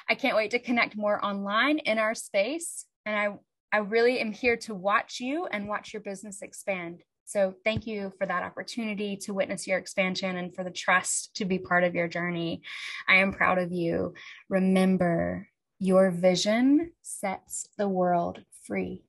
[0.08, 2.86] I can't wait to connect more online in our space.
[3.06, 7.02] And I, I really am here to watch you and watch your business expand.
[7.24, 11.44] So thank you for that opportunity to witness your expansion and for the trust to
[11.44, 12.62] be part of your journey.
[13.08, 14.14] I am proud of you.
[14.48, 15.48] Remember,
[15.78, 19.02] your vision sets the world free.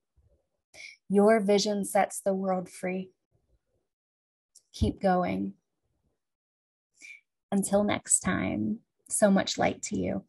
[1.10, 3.12] Your vision sets the world free.
[4.74, 5.54] Keep going.
[7.52, 8.80] Until next time,
[9.14, 10.24] so much light to you.